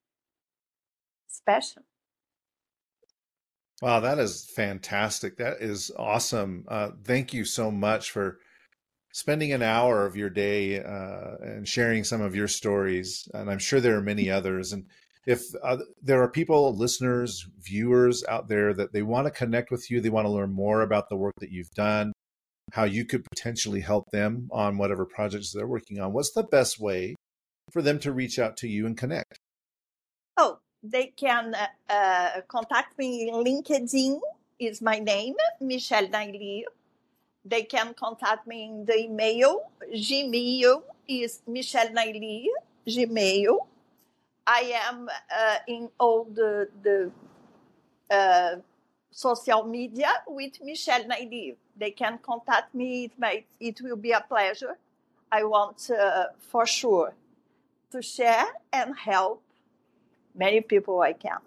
[1.27, 1.83] It's passion.
[3.81, 5.37] Wow, that is fantastic.
[5.37, 6.65] That is awesome.
[6.67, 8.39] Uh, thank you so much for
[9.11, 13.27] spending an hour of your day uh, and sharing some of your stories.
[13.33, 14.73] And I'm sure there are many others.
[14.73, 14.85] And
[15.25, 19.89] if uh, there are people, listeners, viewers out there that they want to connect with
[19.89, 22.13] you, they want to learn more about the work that you've done,
[22.73, 26.79] how you could potentially help them on whatever projects they're working on, what's the best
[26.79, 27.15] way
[27.71, 29.37] for them to reach out to you and connect?
[30.37, 34.19] Oh, they can uh, uh contact me in LinkedIn
[34.59, 36.65] is my name, Michèle Nailire
[37.45, 39.69] they can contact me in the email.
[39.93, 42.49] Gmail is Michèle Nailire,
[42.87, 43.59] Gmail.
[44.47, 47.11] I am uh, in all the, the
[48.13, 48.57] uh,
[49.11, 51.55] social media with Michèle Nailire.
[51.77, 53.05] They can contact me.
[53.05, 54.77] It, might, it will be a pleasure.
[55.31, 57.13] I want uh, for sure
[57.91, 59.41] to share and help
[60.35, 61.39] many people I can,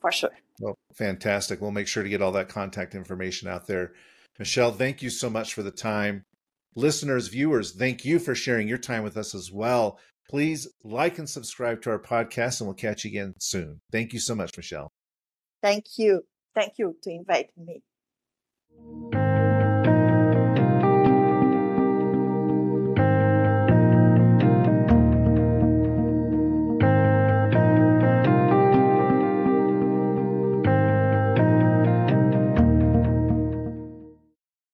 [0.00, 0.36] for sure.
[0.60, 1.60] Well, fantastic.
[1.60, 3.92] We'll make sure to get all that contact information out there.
[4.38, 6.24] Michèle, thank you so much for the time.
[6.74, 9.98] Listeners, viewers, thank you for sharing your time with us as well.
[10.28, 13.80] Please like and subscribe to our podcast, and we'll catch you again soon.
[13.90, 14.88] Thank you so much, Michèle.
[15.62, 16.22] Thank you.
[16.54, 17.82] Thank you to invite me.